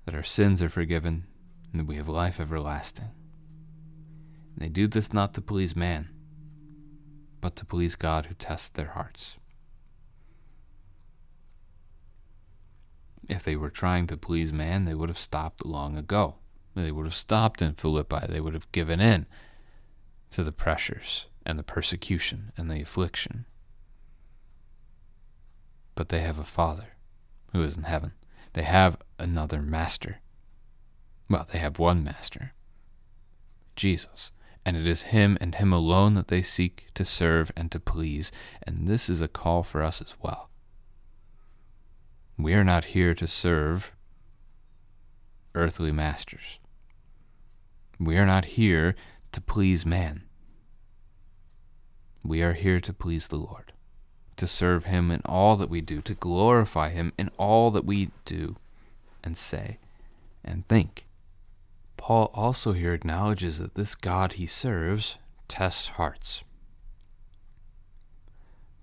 [0.04, 1.26] That our sins are forgiven
[1.70, 3.10] and that we have life everlasting.
[4.56, 6.08] They do this not to please man,
[7.40, 9.38] but to please God who tests their hearts.
[13.28, 16.36] If they were trying to please man, they would have stopped long ago.
[16.74, 18.26] They would have stopped in Philippi.
[18.28, 19.26] They would have given in
[20.30, 23.46] to the pressures and the persecution and the affliction.
[25.94, 26.96] But they have a Father
[27.52, 28.12] who is in heaven.
[28.52, 30.20] They have another master.
[31.28, 32.52] Well, they have one master
[33.76, 34.32] Jesus
[34.68, 38.30] and it is Him and Him alone that they seek to serve and to please,
[38.62, 40.47] and this is a call for us as well.
[42.38, 43.92] We are not here to serve
[45.56, 46.60] earthly masters.
[47.98, 48.94] We are not here
[49.32, 50.22] to please man.
[52.22, 53.72] We are here to please the Lord,
[54.36, 58.12] to serve Him in all that we do, to glorify Him in all that we
[58.24, 58.56] do
[59.24, 59.78] and say
[60.44, 61.06] and think.
[61.96, 65.16] Paul also here acknowledges that this God he serves
[65.48, 66.44] tests hearts.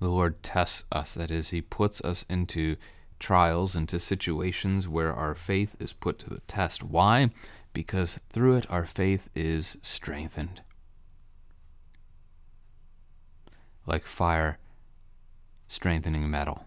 [0.02, 2.76] The Lord tests us, that is, he puts us into
[3.20, 6.84] trials, into situations where our faith is put to the test.
[6.84, 7.30] Why?
[7.74, 10.62] Because through it our faith is strengthened.
[13.86, 14.58] Like fire
[15.68, 16.66] strengthening metal,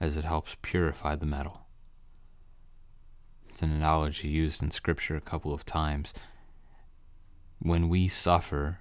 [0.00, 1.62] as it helps purify the metal.
[3.48, 6.12] It's an analogy used in Scripture a couple of times.
[7.58, 8.80] When we suffer,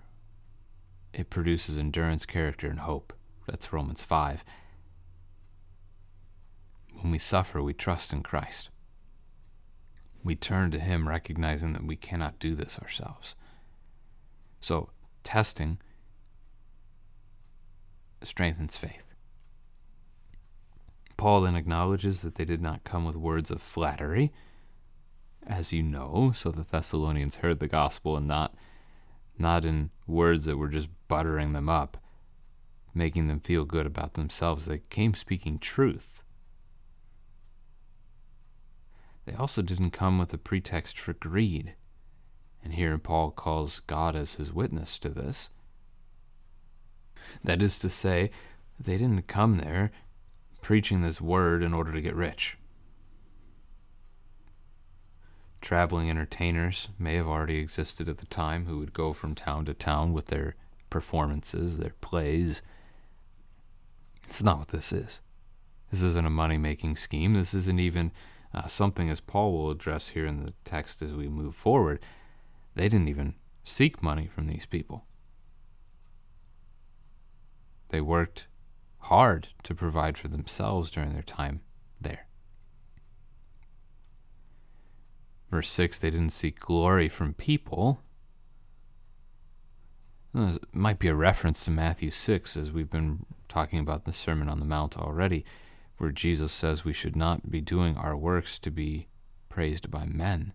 [1.14, 3.14] it produces endurance, character, and hope.
[3.48, 4.43] That's Romans 5.
[7.06, 8.72] When we suffer, we trust in Christ.
[10.24, 13.36] We turn to Him, recognizing that we cannot do this ourselves.
[14.60, 14.89] So,
[15.24, 15.78] testing
[18.24, 19.14] strengthens faith.
[21.16, 24.34] Paul then acknowledges that they did not come with words of flattery
[25.45, 26.32] as you know.
[26.34, 28.56] So the Thessalonians heard the gospel and not
[29.38, 32.03] not in words that were just buttering them up,
[32.95, 34.66] making them feel good about themselves.
[34.66, 36.24] They came speaking truth.
[39.26, 41.73] They also didn't come with a pretext for greed.
[42.63, 45.49] And here Paul calls God as his witness to this.
[47.43, 48.32] That is to say,
[48.80, 49.91] they didn't come there
[50.61, 52.57] preaching this word in order to get rich.
[55.61, 59.73] Traveling entertainers may have already existed at the time who would go from town to
[59.73, 60.55] town with their
[60.89, 62.61] performances, their plays.
[64.28, 65.21] It's not what this is.
[65.89, 67.34] This isn't a money making scheme.
[67.34, 68.11] This isn't even
[68.56, 71.99] uh, something, as Paul will address here in the text as we move forward.
[72.74, 75.06] They didn't even seek money from these people.
[77.89, 78.47] They worked
[78.99, 81.62] hard to provide for themselves during their time
[81.99, 82.28] there.
[85.51, 88.01] Verse 6 they didn't seek glory from people.
[90.34, 94.49] It might be a reference to Matthew 6, as we've been talking about the Sermon
[94.49, 95.45] on the Mount already,
[95.98, 99.08] where Jesus says we should not be doing our works to be
[99.50, 100.54] praised by men.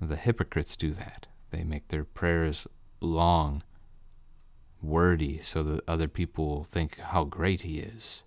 [0.00, 1.26] The hypocrites do that.
[1.50, 2.66] They make their prayers
[3.00, 3.62] long,
[4.80, 8.22] wordy, so that other people think how great he is.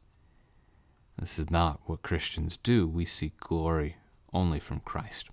[1.17, 2.87] This is not what Christians do.
[2.87, 3.97] We seek glory
[4.33, 5.29] only from Christ.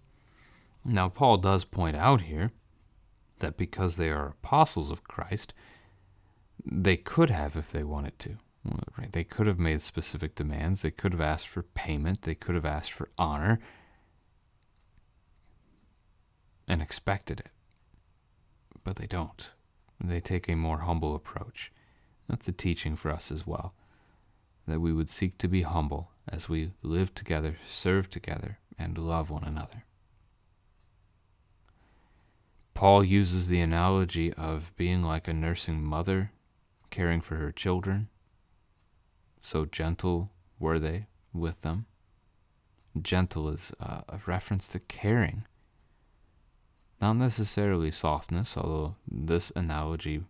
[0.84, 2.52] Now, Paul does point out here
[3.40, 5.52] that because they are apostles of Christ,
[6.64, 8.36] they could have if they wanted to.
[8.64, 9.10] Right?
[9.10, 10.82] They could have made specific demands.
[10.82, 12.22] They could have asked for payment.
[12.22, 13.58] They could have asked for honor
[16.68, 17.50] and expected it.
[18.84, 19.50] But they don't.
[20.02, 21.72] They take a more humble approach.
[22.28, 23.74] That's a teaching for us as well.
[24.66, 29.30] That we would seek to be humble as we live together, serve together, and love
[29.30, 29.84] one another.
[32.74, 36.30] Paul uses the analogy of being like a nursing mother
[36.88, 38.08] caring for her children.
[39.42, 41.86] So gentle were they with them.
[43.00, 45.44] Gentle is uh, a reference to caring,
[47.00, 50.24] not necessarily softness, although this analogy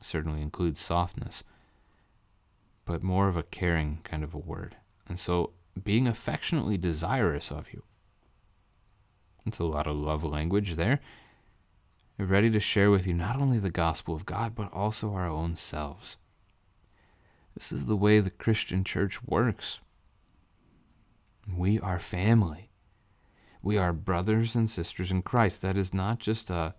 [0.00, 1.44] certainly includes softness,
[2.84, 4.76] but more of a caring kind of a word.
[5.08, 7.84] And so being affectionately desirous of you.
[9.46, 11.00] It's a lot of love language there
[12.18, 15.56] ready to share with you not only the gospel of God, but also our own
[15.56, 16.16] selves.
[17.54, 19.80] This is the way the Christian church works.
[21.46, 22.70] We are family.
[23.62, 25.62] We are brothers and sisters in Christ.
[25.62, 26.74] That is not just a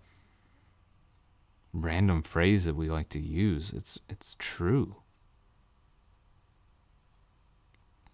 [1.72, 3.72] random phrase that we like to use.
[3.74, 4.96] It's it's true.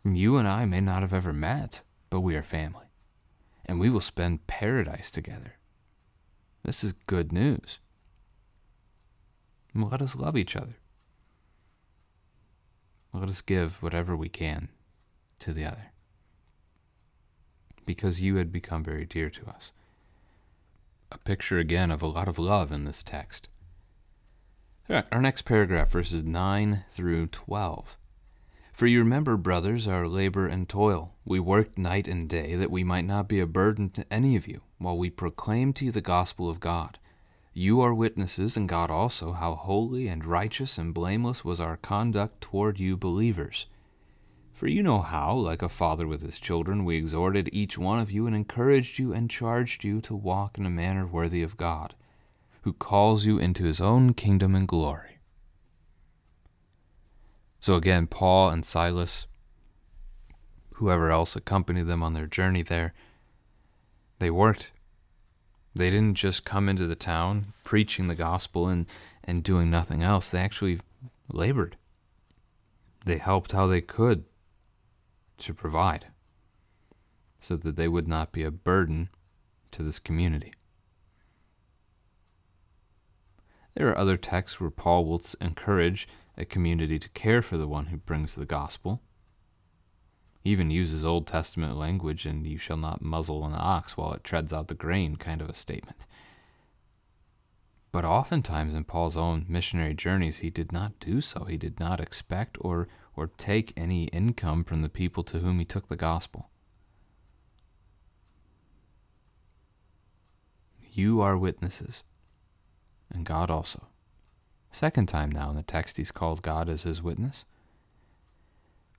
[0.05, 2.87] You and I may not have ever met, but we are family.
[3.67, 5.55] And we will spend paradise together.
[6.65, 7.79] This is good news.
[9.75, 10.77] let us love each other.
[13.13, 14.69] Let us give whatever we can
[15.41, 15.93] to the other.
[17.85, 19.73] Because you had become very dear to us.
[21.11, 23.49] A picture again of a lot of love in this text.
[24.89, 27.97] our next paragraph, verses 9 through 12.
[28.73, 31.15] For you remember, brothers, our labor and toil.
[31.25, 34.47] We worked night and day that we might not be a burden to any of
[34.47, 36.99] you, while we proclaimed to you the gospel of God.
[37.53, 42.41] You are witnesses, and God also, how holy and righteous and blameless was our conduct
[42.41, 43.67] toward you believers.
[44.53, 48.11] For you know how, like a father with his children, we exhorted each one of
[48.11, 51.95] you and encouraged you and charged you to walk in a manner worthy of God,
[52.63, 55.19] who calls you into his own kingdom and glory.
[57.59, 59.27] So again, Paul and Silas,
[60.75, 62.95] whoever else accompanied them on their journey there,
[64.19, 64.73] they worked.
[65.75, 68.87] They didn't just come into the town preaching the gospel and,
[69.23, 70.31] and doing nothing else.
[70.31, 70.81] They actually
[71.33, 71.77] labored.
[73.05, 74.25] They helped how they could
[75.39, 76.07] to provide
[77.41, 79.09] so that they would not be a burden
[79.71, 80.53] to this community.
[83.75, 87.87] There are other texts where Paul will encourage a community to care for the one
[87.87, 89.01] who brings the gospel.
[90.43, 94.25] He even uses Old Testament language, and you shall not muzzle an ox while it
[94.25, 96.07] treads out the grain, kind of a statement.
[97.93, 101.45] But oftentimes in Paul's own missionary journeys, he did not do so.
[101.45, 105.65] He did not expect or, or take any income from the people to whom he
[105.65, 106.51] took the gospel.
[110.93, 112.05] You are witnesses,
[113.11, 113.89] and God also.
[114.73, 117.45] Second time now in the text, he's called God as his witness.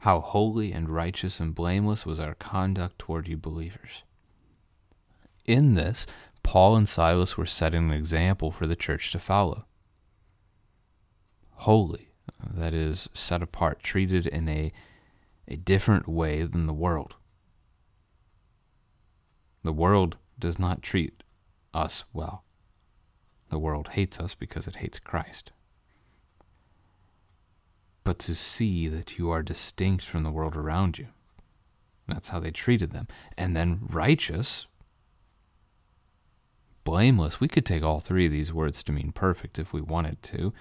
[0.01, 4.01] How holy and righteous and blameless was our conduct toward you believers.
[5.47, 6.07] In this,
[6.41, 9.65] Paul and Silas were setting an example for the church to follow.
[11.51, 12.09] Holy,
[12.43, 14.73] that is, set apart, treated in a,
[15.47, 17.15] a different way than the world.
[19.63, 21.21] The world does not treat
[21.75, 22.43] us well.
[23.49, 25.51] The world hates us because it hates Christ.
[28.03, 31.07] But to see that you are distinct from the world around you,
[32.07, 33.07] that's how they treated them.
[33.37, 34.65] And then righteous,
[36.83, 40.21] blameless, we could take all three of these words to mean perfect if we wanted
[40.23, 40.53] to.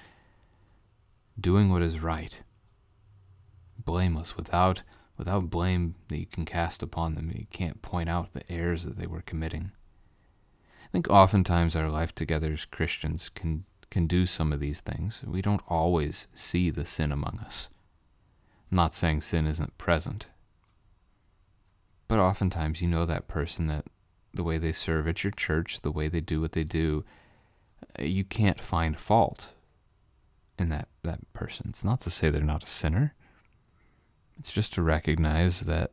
[1.41, 2.43] Doing what is right,
[3.83, 4.83] blameless, without
[5.17, 7.31] without blame that you can cast upon them.
[7.31, 9.73] You can't point out the errors that they were committing.
[10.83, 15.21] I think oftentimes our life together as Christians can can do some of these things.
[15.27, 17.69] We don't always see the sin among us.
[18.71, 20.29] I'm not saying sin isn't present,
[22.07, 23.87] but oftentimes you know that person that
[24.33, 27.05] the way they serve at your church, the way they do what they do,
[27.99, 29.53] uh, you can't find fault
[30.59, 31.67] in that that person.
[31.71, 33.15] It's not to say they're not a sinner.
[34.39, 35.93] It's just to recognize that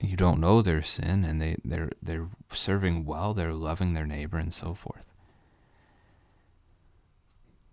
[0.00, 4.36] you don't know their sin and they, they're they're serving well, they're loving their neighbor
[4.36, 5.11] and so forth.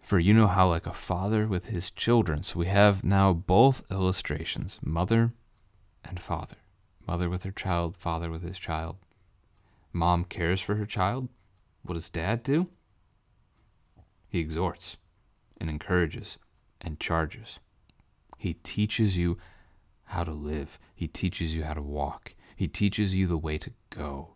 [0.10, 2.42] For you know how like a father with his children.
[2.42, 5.34] So we have now both illustrations, mother
[6.04, 6.56] and father.
[7.06, 8.96] Mother with her child, father with his child.
[9.94, 11.30] Mom cares for her child.
[11.84, 12.70] What does dad do?
[14.28, 14.98] He exhorts
[15.62, 16.40] and encourages
[16.82, 17.60] and charges.
[18.36, 19.38] He teaches you
[20.06, 20.80] how to live.
[20.96, 22.34] He teaches you how to walk.
[22.56, 24.34] He teaches you the way to go.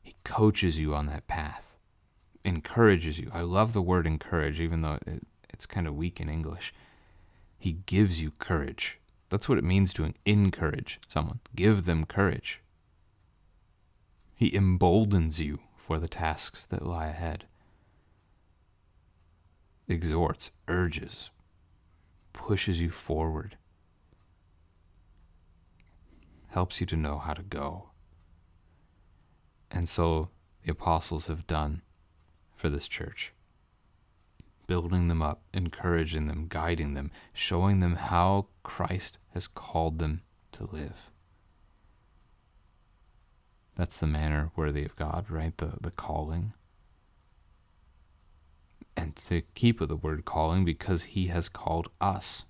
[0.00, 1.71] He coaches you on that path,
[2.44, 3.30] encourages you.
[3.32, 6.74] I love the word encourage, even though it, it's kind of weak in English.
[7.58, 8.98] He gives you courage.
[9.28, 12.60] That's what it means to encourage someone, give them courage.
[14.34, 17.44] He emboldens you for the tasks that lie ahead,
[19.88, 21.30] exhorts, urges,
[22.32, 23.56] pushes you forward
[26.52, 27.88] helps you to know how to go.
[29.70, 30.28] And so
[30.64, 31.82] the apostles have done
[32.62, 33.32] for this church
[34.68, 40.68] building them up, encouraging them, guiding them, showing them how Christ has called them to
[40.70, 41.10] live.
[43.76, 45.54] That's the manner worthy of God, right?
[45.58, 46.52] The, the calling.
[48.96, 52.44] And to keep with the word calling because he has called us.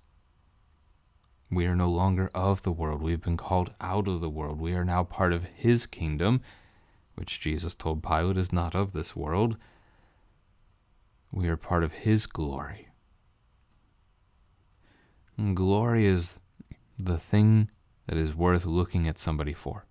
[1.49, 3.01] We are no longer of the world.
[3.01, 4.61] We've been called out of the world.
[4.61, 6.41] We are now part of his kingdom,
[7.15, 9.57] which Jesus told Pilate is not of this world.
[11.33, 12.89] We are part of his glory.
[15.35, 16.39] And glory is
[16.99, 17.71] the thing
[18.05, 19.87] that is worth looking at somebody for.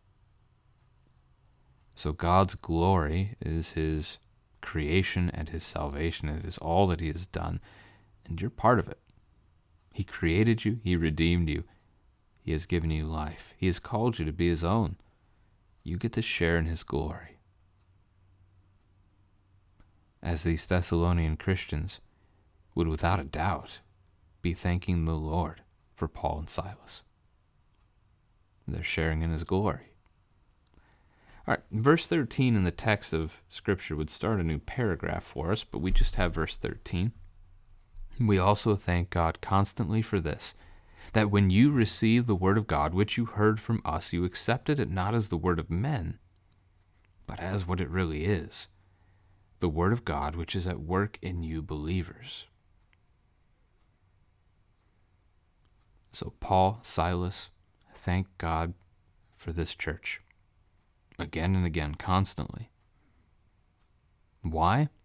[1.97, 4.19] So God's glory is his
[4.61, 6.29] creation and his salvation.
[6.29, 7.61] It is all that he has done,
[8.25, 9.01] and you're part of it.
[9.93, 11.65] He created you, He redeemed you,
[12.41, 14.97] He has given you life, He has called you to be His own.
[15.83, 17.32] You get to share in His glory.
[20.23, 22.01] As these Thessalonian Christians
[22.75, 23.81] would without a doubt
[24.41, 25.63] be thanking the Lord
[25.95, 27.03] for Paul and Silas.
[28.67, 29.93] They're sharing in His glory.
[31.47, 35.51] All right, verse 13 in the text of Scripture would start a new paragraph for
[35.51, 37.13] us, but we just have verse 13.
[38.21, 40.55] We also thank God constantly for this
[41.15, 44.79] that when you received the word of God, which you heard from us, you accepted
[44.79, 46.21] it not as the word of men,
[47.27, 48.69] but as what it really is
[49.63, 52.47] the word of God, which is at work in you believers.
[56.13, 57.51] So, Paul, Silas,
[57.95, 58.75] thank God
[59.37, 60.21] for this church
[61.17, 62.71] again and again, constantly.
[64.43, 64.91] Why?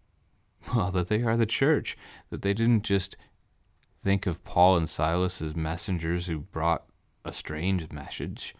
[0.74, 1.96] Well, that they are the church,
[2.30, 3.16] that they didn't just
[4.02, 6.84] think of Paul and Silas as messengers who brought
[7.24, 8.56] a strange message,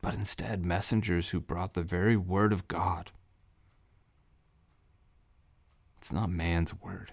[0.00, 3.10] but instead messengers who brought the very word of God.
[6.02, 7.12] It's not man's word,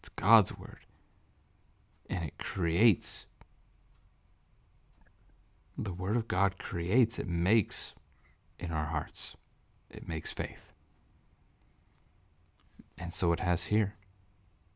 [0.00, 0.80] it's God's word.
[2.10, 3.26] And it creates.
[5.78, 7.94] The word of God creates, it makes
[8.58, 9.36] in our hearts,
[9.88, 10.72] it makes faith.
[12.98, 13.94] And so it has here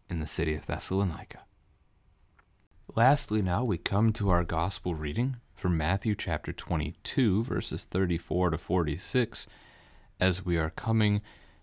[0.08, 1.40] in the city of Thessalonica.
[2.94, 8.58] Lastly, now we come to our gospel reading from Matthew chapter 22, verses 34 to
[8.58, 9.48] 46,
[10.20, 11.20] as we are coming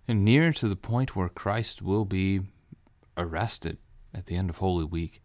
[0.07, 2.41] near to the point where Christ will be
[3.17, 3.77] arrested
[4.13, 5.21] at the end of Holy Week.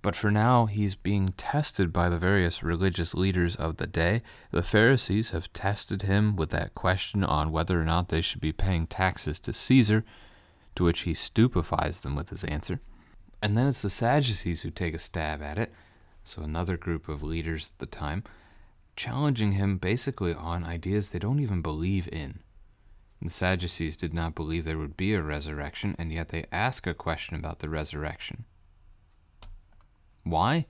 [0.00, 4.22] But for now, he's being tested by the various religious leaders of the day.
[4.50, 8.52] The Pharisees have tested him with that question on whether or not they should be
[8.52, 10.04] paying taxes to Caesar,
[10.74, 12.80] to which he stupefies them with his answer.
[13.40, 15.72] And then it's the Sadducees who take a stab at it,
[16.24, 18.24] so another group of leaders at the time,
[18.96, 22.40] challenging him basically on ideas they don't even believe in.
[23.22, 26.94] The Sadducees did not believe there would be a resurrection, and yet they ask a
[26.94, 28.44] question about the resurrection.
[30.24, 30.66] Why?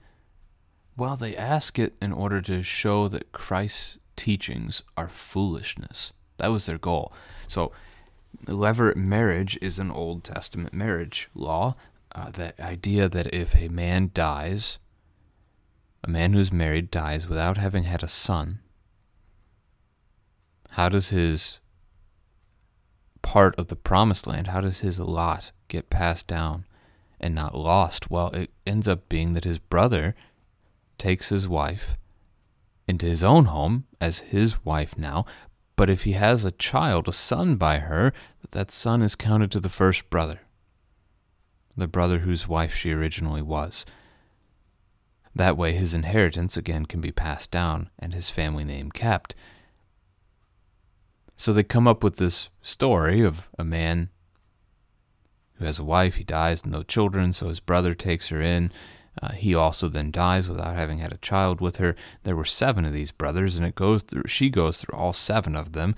[0.95, 6.13] Well, they ask it in order to show that Christ's teachings are foolishness.
[6.37, 7.11] That was their goal.
[7.47, 7.71] So,
[8.45, 11.75] levirate marriage is an Old Testament marriage law
[12.15, 14.77] uh, the idea that if a man dies,
[16.03, 18.59] a man who's married dies without having had a son,
[20.71, 21.59] how does his
[23.23, 26.65] part of the promised land, how does his lot get passed down
[27.19, 28.11] and not lost?
[28.11, 30.15] Well, it ends up being that his brother
[30.99, 31.97] takes his wife
[32.87, 35.25] into his own home as his wife now,
[35.75, 38.13] but if he has a child, a son by her,
[38.51, 40.41] that son is counted to the first brother
[41.75, 43.85] the brother whose wife she originally was.
[45.35, 49.33] That way, his inheritance again can be passed down and his family name kept.
[51.35, 54.09] So they come up with this story of a man
[55.55, 58.71] who has a wife, he dies, no children, so his brother takes her in.
[59.21, 61.95] Uh, he also then dies without having had a child with her.
[62.23, 64.23] There were seven of these brothers, and it goes through.
[64.27, 65.95] She goes through all seven of them,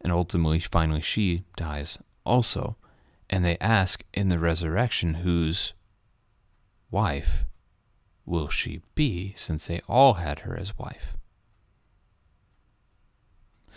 [0.00, 2.76] and ultimately, finally, she dies also.
[3.28, 5.74] And they ask in the resurrection, whose
[6.90, 7.44] wife
[8.24, 11.16] will she be, since they all had her as wife?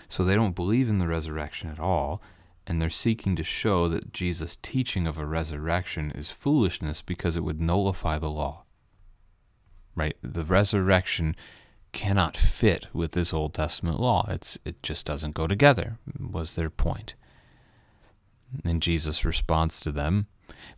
[0.09, 2.21] So they don't believe in the resurrection at all,
[2.65, 7.43] and they're seeking to show that Jesus' teaching of a resurrection is foolishness because it
[7.43, 8.63] would nullify the law.
[9.95, 10.17] Right?
[10.21, 11.35] The resurrection
[11.91, 14.27] cannot fit with this Old Testament law.
[14.29, 17.15] It's it just doesn't go together, was their point.
[18.63, 20.27] And Jesus responds to them,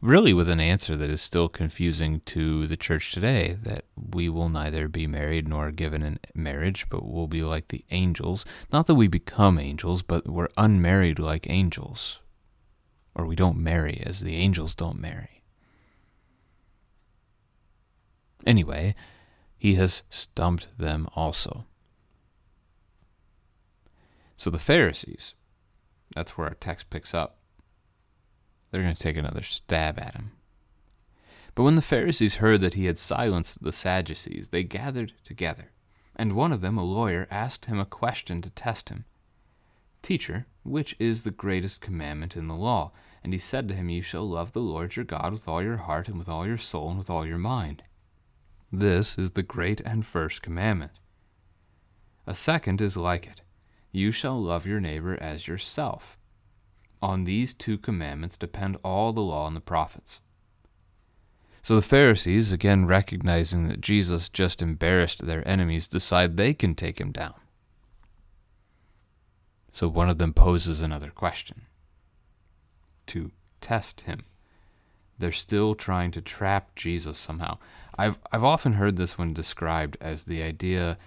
[0.02, 4.50] really with an answer that is still confusing to the church today that we will
[4.50, 8.46] neither be married nor given in marriage, but will be like the angels.
[8.72, 12.20] Not that we become angels, but we're unmarried like angels.
[13.16, 15.44] Or we don't marry as the angels don't marry.
[18.46, 18.96] Anyway,
[19.58, 21.66] he has stumped them also.
[24.38, 25.34] So the Pharisees,
[26.16, 27.39] that's where our text picks up
[28.72, 30.32] they're going to take another stab at him.
[31.56, 35.72] But when the Pharisees heard that he had silenced the Sadducees, they gathered together,
[36.16, 39.06] and one of them, a lawyer, asked him a question to test him.
[40.02, 42.92] Teacher, which is the greatest commandment in the law?
[43.24, 45.78] And he said to him, You shall love the Lord your God with all your
[45.78, 47.84] heart, and with all your soul, and with all your mind.
[48.72, 50.92] This is the great and first commandment.
[52.28, 53.42] A second is like it
[53.92, 56.19] You shall love your neighbor as yourself.
[57.02, 60.22] On these two commandments depend all the law and the prophets.
[61.62, 67.00] So the Pharisees, again recognizing that Jesus just embarrassed their enemies, decide they can take
[67.00, 67.36] him down.
[69.72, 71.64] So one of them poses another question
[73.08, 73.32] to
[73.62, 74.22] test him.
[75.18, 77.58] They're still trying to trap Jesus somehow.
[77.98, 80.98] I've I've often heard this one described as the idea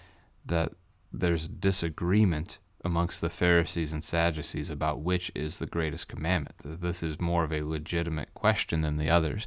[0.44, 0.72] that
[1.12, 6.56] there's disagreement amongst the Pharisees and Sadducees about which is the greatest commandment.
[6.64, 9.46] This is more of a legitimate question than the others.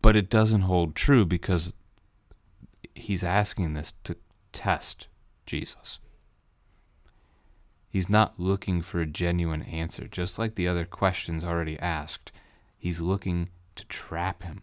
[0.00, 1.74] But it doesn't hold true because
[2.94, 4.16] he's asking this to
[4.52, 5.08] test
[5.46, 5.98] Jesus.
[7.88, 12.32] He's not looking for a genuine answer, just like the other questions already asked.
[12.78, 14.62] He's looking to trap him.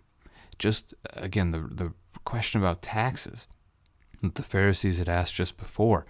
[0.58, 1.94] Just again, the, the
[2.26, 3.48] question about taxes
[4.22, 6.06] that the Pharisees had asked just before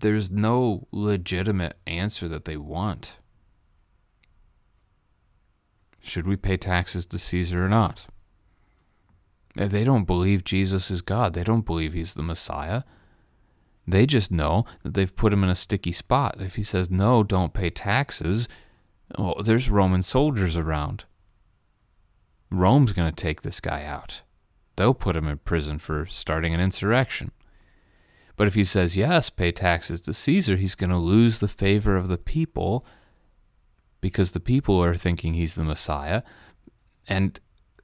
[0.00, 3.16] there's no legitimate answer that they want.
[6.00, 8.06] Should we pay taxes to Caesar or not?
[9.56, 11.34] Eh, they don't believe Jesus is God.
[11.34, 12.82] They don't believe he's the Messiah.
[13.86, 16.36] They just know that they've put him in a sticky spot.
[16.40, 18.48] If he says, no, don't pay taxes,
[19.18, 21.04] well, there's Roman soldiers around.
[22.50, 24.22] Rome's going to take this guy out.
[24.76, 27.32] They'll put him in prison for starting an insurrection.
[28.38, 31.96] But if he says, yes, pay taxes to Caesar, he's going to lose the favor
[31.96, 32.86] of the people
[34.00, 36.22] because the people are thinking he's the Messiah.
[37.08, 37.40] And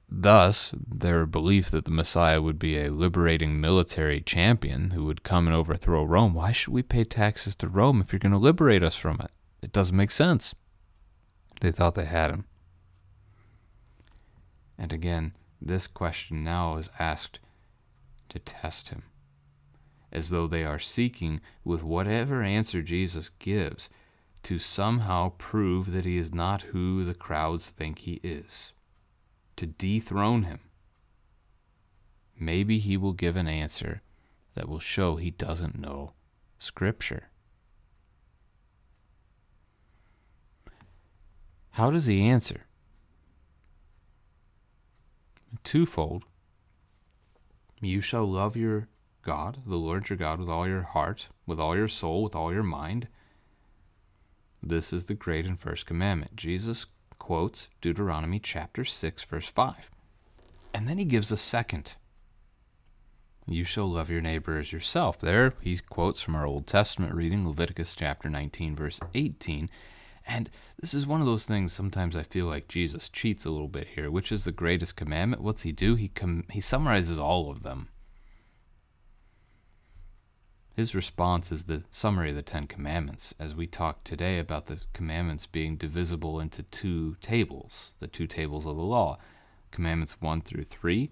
[0.07, 5.45] thus, their belief that the Messiah would be a liberating military champion who would come
[5.45, 6.33] and overthrow Rome.
[6.33, 9.31] Why should we pay taxes to Rome if you're going to liberate us from it?
[9.61, 10.55] It doesn't make sense.
[11.59, 12.45] They thought they had him.
[14.77, 17.41] And again, this question now is asked
[18.29, 19.03] to test him,
[20.15, 23.89] as though they are seeking, with whatever answer Jesus gives,
[24.43, 28.71] to somehow prove that he is not who the crowds think he is,
[29.57, 30.61] to dethrone him.
[32.39, 34.01] Maybe he will give an answer
[34.53, 36.13] that will show he doesn't know
[36.59, 37.29] Scripture.
[41.71, 42.67] How does he answer?
[45.65, 46.23] Twofold.
[47.81, 48.87] You shall love your
[49.25, 52.53] God, the Lord your God, with all your heart, with all your soul, with all
[52.53, 53.07] your mind.
[54.61, 56.35] This is the great and first commandment.
[56.35, 56.85] Jesus
[57.17, 59.89] quotes Deuteronomy chapter 6, verse 5.
[60.73, 61.95] And then he gives a second.
[63.47, 65.19] You shall love your neighbor as yourself.
[65.19, 69.69] There he quotes from our Old Testament reading, Leviticus chapter 19, verse 18.
[70.27, 73.67] And this is one of those things sometimes I feel like Jesus cheats a little
[73.67, 74.11] bit here.
[74.11, 75.41] Which is the greatest commandment?
[75.41, 75.95] What's he do?
[75.95, 77.89] He com- he summarizes all of them.
[80.75, 84.81] His response is the summary of the Ten Commandments, as we talk today about the
[84.91, 89.17] commandments being divisible into two tables, the two tables of the law.
[89.71, 91.11] Commandments 1 through 3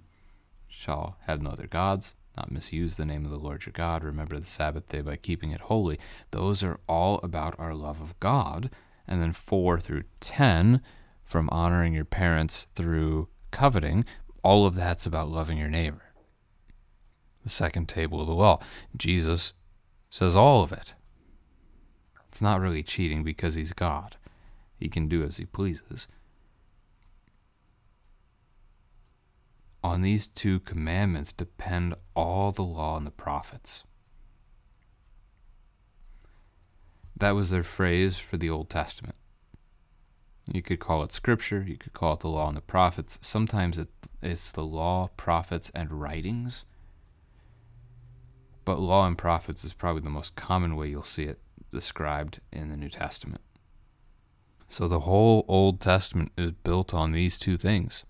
[0.68, 4.38] shall have no other gods, not misuse the name of the Lord your God, remember
[4.38, 5.98] the Sabbath day by keeping it holy.
[6.32, 8.70] Those are all about our love of God
[9.08, 10.82] and then 4 through 10
[11.24, 14.04] from honoring your parents through coveting.
[14.44, 16.03] All of that's about loving your neighbor.
[17.44, 18.60] The second table of the law.
[18.96, 19.54] Jesus
[20.10, 20.96] says all of it.
[22.28, 24.16] It's not really cheating because he's God.
[24.80, 26.08] He can do as he pleases.
[29.84, 33.84] On these two commandments depend all the law and the prophets.
[37.16, 39.16] That was their phrase for the Old Testament.
[40.52, 43.20] You could call it scripture, you could call it the law and the prophets.
[43.22, 43.90] Sometimes it,
[44.22, 46.66] it's the law, prophets, and writings.
[48.66, 51.40] But law and prophets is probably the most common way you'll see it
[51.72, 53.42] described in the New Testament.
[54.70, 58.06] So the whole Old Testament is built on these two things.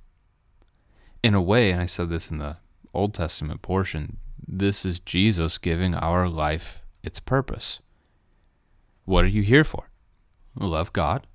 [1.21, 2.57] In a way, and I said this in the
[2.93, 7.79] Old Testament portion, this is Jesus giving our life its purpose.
[9.05, 9.89] What are you here for?
[10.55, 11.27] Love God,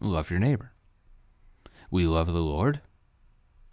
[0.00, 0.72] love your neighbor.
[1.90, 2.80] We love the Lord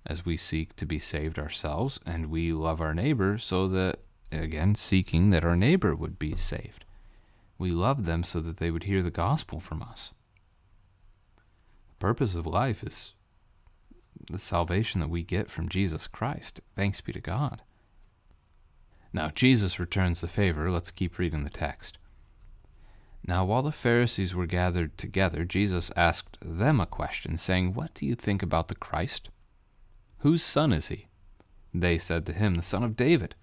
[0.06, 4.00] as we seek to be saved ourselves, and we love our neighbor so that,
[4.32, 6.86] again, seeking that our neighbor would be saved.
[7.58, 10.12] We love them so that they would hear the gospel from us.
[11.90, 13.14] The purpose of life is
[14.30, 16.62] the salvation that we get from Jesus Christ.
[16.76, 17.62] Thanks be to God.
[19.14, 20.72] Now, Jesus returns the favor.
[20.72, 21.98] Let's keep reading the text.
[23.28, 28.06] Now, while the Pharisees were gathered together, Jesus asked them a question, saying, What do
[28.06, 29.30] you think about the Christ?
[30.20, 31.08] Whose son is he?
[31.74, 33.36] They said to him, The son of David.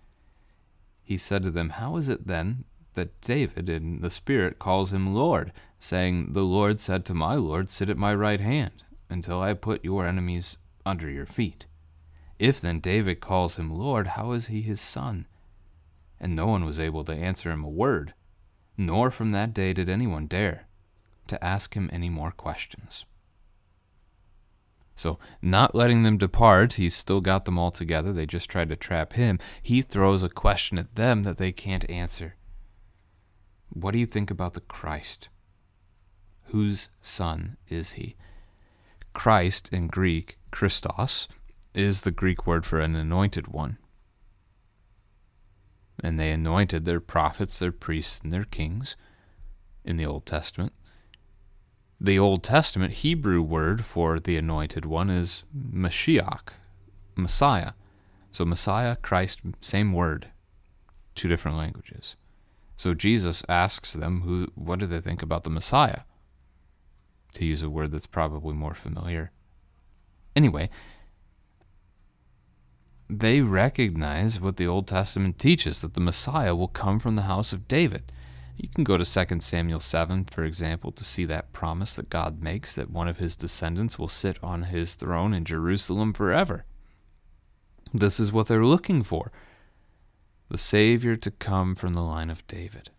[1.09, 5.15] He said to them, How is it then that David in the Spirit calls him
[5.15, 9.55] Lord, saying, The Lord said to my Lord, Sit at my right hand, until I
[9.55, 11.65] put your enemies under your feet?
[12.39, 15.27] If then David calls him Lord, how is he his son?
[16.21, 18.13] And no one was able to answer him a word
[18.79, 20.69] nor from that day did anyone dare
[21.27, 23.05] to ask him any more questions.
[24.99, 28.13] So, not letting them depart, he's still got them all together.
[28.13, 29.39] They just tried to trap him.
[29.63, 32.35] He throws a question at them that they can't answer.
[33.69, 35.29] What do you think about the Christ?
[36.47, 38.17] Whose son is he?
[39.13, 41.29] Christ in Greek, Christos,
[41.75, 43.79] is the Greek word for an anointed one
[46.03, 48.97] and they anointed their prophets, their priests, and their kings
[49.85, 50.73] in the Old Testament.
[52.01, 56.51] The Old Testament Hebrew word for the anointed one is Mashiach,
[57.17, 57.73] Messiah.
[58.31, 60.29] So Messiah, Christ, same word,
[61.17, 62.15] two different languages.
[62.77, 66.03] So Jesus asks them, who, what do they think about the Messiah?
[67.35, 69.33] To use a word that's probably more familiar.
[70.37, 70.71] Anyway,
[73.11, 77.53] they recognize what the Old Testament teaches that the Messiah will come from the house
[77.53, 78.13] of David.
[78.59, 82.43] You can go to 2 Samuel 7, for example, to see that promise that God
[82.43, 86.65] makes that one of his descendants will sit on his throne in Jerusalem forever.
[87.95, 89.33] This is what they're looking for
[90.51, 92.91] the Savior to come from the line of David.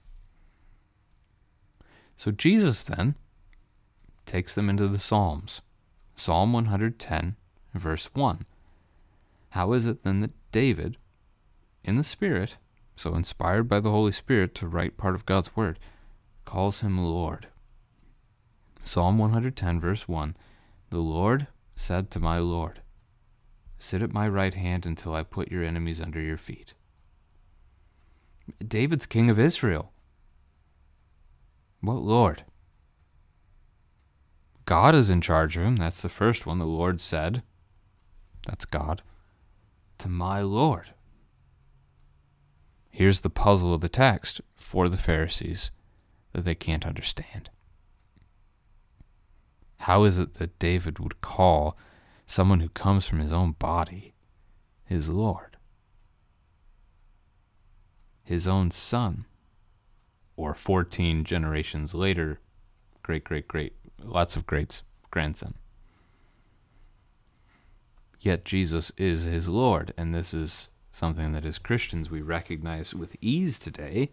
[2.15, 3.15] So Jesus then
[4.27, 5.61] takes them into the Psalms.
[6.15, 7.35] Psalm 110,
[7.73, 8.45] verse 1.
[9.51, 10.97] How is it then that David,
[11.83, 12.57] in the Spirit,
[12.99, 15.79] so inspired by the Holy Spirit to write part of God's Word,
[16.43, 17.47] calls him Lord?
[18.81, 20.35] Psalm 110, verse 1
[20.89, 21.47] The Lord
[21.77, 22.81] said to my Lord,
[23.77, 26.73] Sit at my right hand until I put your enemies under your feet.
[28.67, 29.93] David's king of Israel.
[31.79, 32.43] What Lord?
[34.65, 35.77] God is in charge of him.
[35.77, 36.59] That's the first one.
[36.59, 37.43] The Lord said,
[38.45, 39.03] That's God
[39.99, 40.91] to my Lord.
[42.99, 45.71] Here's the puzzle of the text for the Pharisees
[46.33, 47.49] that they can't understand.
[49.77, 51.77] How is it that David would call
[52.25, 54.15] someone who comes from his own body
[54.83, 55.55] his Lord?
[58.21, 59.23] His own son,
[60.35, 62.41] or 14 generations later,
[63.01, 65.53] great, great, great, lots of greats, grandson.
[68.19, 70.67] Yet Jesus is his Lord, and this is
[70.99, 74.11] something that as Christians we recognize with ease today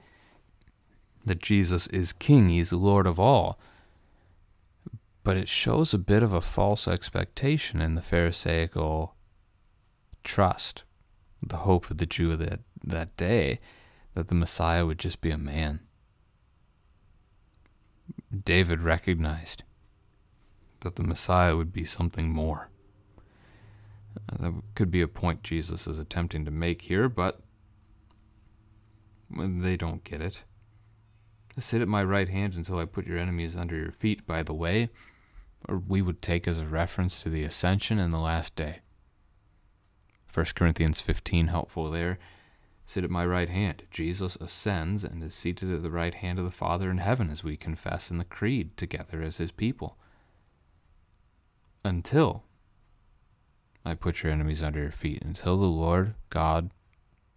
[1.25, 3.59] that Jesus is King, he's the Lord of all.
[5.25, 9.17] But it shows a bit of a false expectation in the Pharisaical
[10.23, 10.85] trust,
[11.43, 13.59] the hope of the Jew of that, that day,
[14.15, 15.81] that the Messiah would just be a man.
[18.45, 19.65] David recognized
[20.81, 22.69] that the Messiah would be something more.
[24.17, 27.41] Uh, that could be a point Jesus is attempting to make here, but
[29.31, 30.43] they don't get it.
[31.59, 34.55] Sit at my right hand until I put your enemies under your feet, by the
[34.55, 34.91] way,
[35.69, 38.81] or we would take as a reference to the ascension and the last day.
[40.33, 42.19] 1 Corinthians 15, helpful there.
[42.85, 43.85] Sit at my right hand.
[43.91, 47.43] Jesus ascends and is seated at the right hand of the Father in heaven, as
[47.43, 49.97] we confess in the Creed together as his people.
[51.85, 52.45] Until
[53.87, 56.71] I put your enemies under your feet until the Lord God,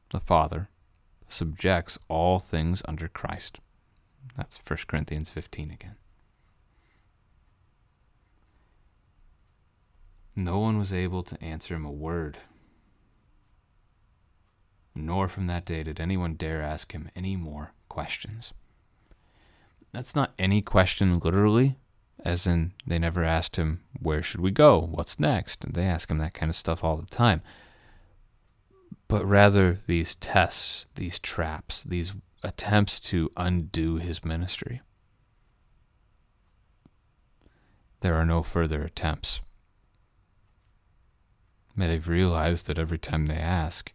[0.10, 0.68] the Father,
[1.28, 3.60] subjects all things under Christ.
[4.36, 5.96] That's 1 Corinthians 15 again.
[10.36, 12.40] No one was able to answer him a word.
[14.96, 18.54] Nor from that day did anyone dare ask him any more questions.
[19.92, 21.78] That's not any question literally,
[22.26, 24.80] as in they never asked him where should we go?
[24.80, 25.64] What's next?
[25.64, 27.42] And they ask him that kind of stuff all the time.
[29.08, 32.14] But rather these tests these traps these
[32.44, 34.82] attempts to undo his ministry.
[38.02, 39.42] There are no further attempts.
[41.76, 43.94] May they've realized that every time they ask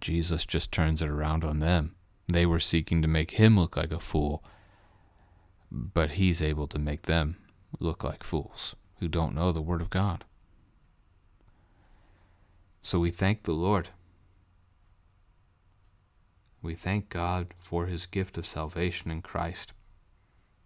[0.00, 1.94] jesus just turns it around on them.
[2.28, 4.42] They were seeking to make him look like a fool
[5.70, 7.36] but he's able to make them
[7.80, 10.24] look like fools who don't know the Word of God.
[12.82, 13.88] So we thank the Lord.
[16.62, 19.72] We thank God for his gift of salvation in Christ.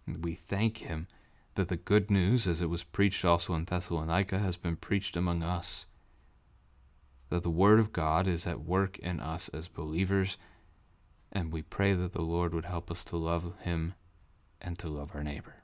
[0.05, 1.07] And we thank him
[1.55, 5.43] that the good news, as it was preached also in Thessalonica, has been preached among
[5.43, 5.85] us.
[7.29, 10.37] That the Word of God is at work in us as believers,
[11.31, 13.95] and we pray that the Lord would help us to love him
[14.61, 15.60] and to love our neighbor.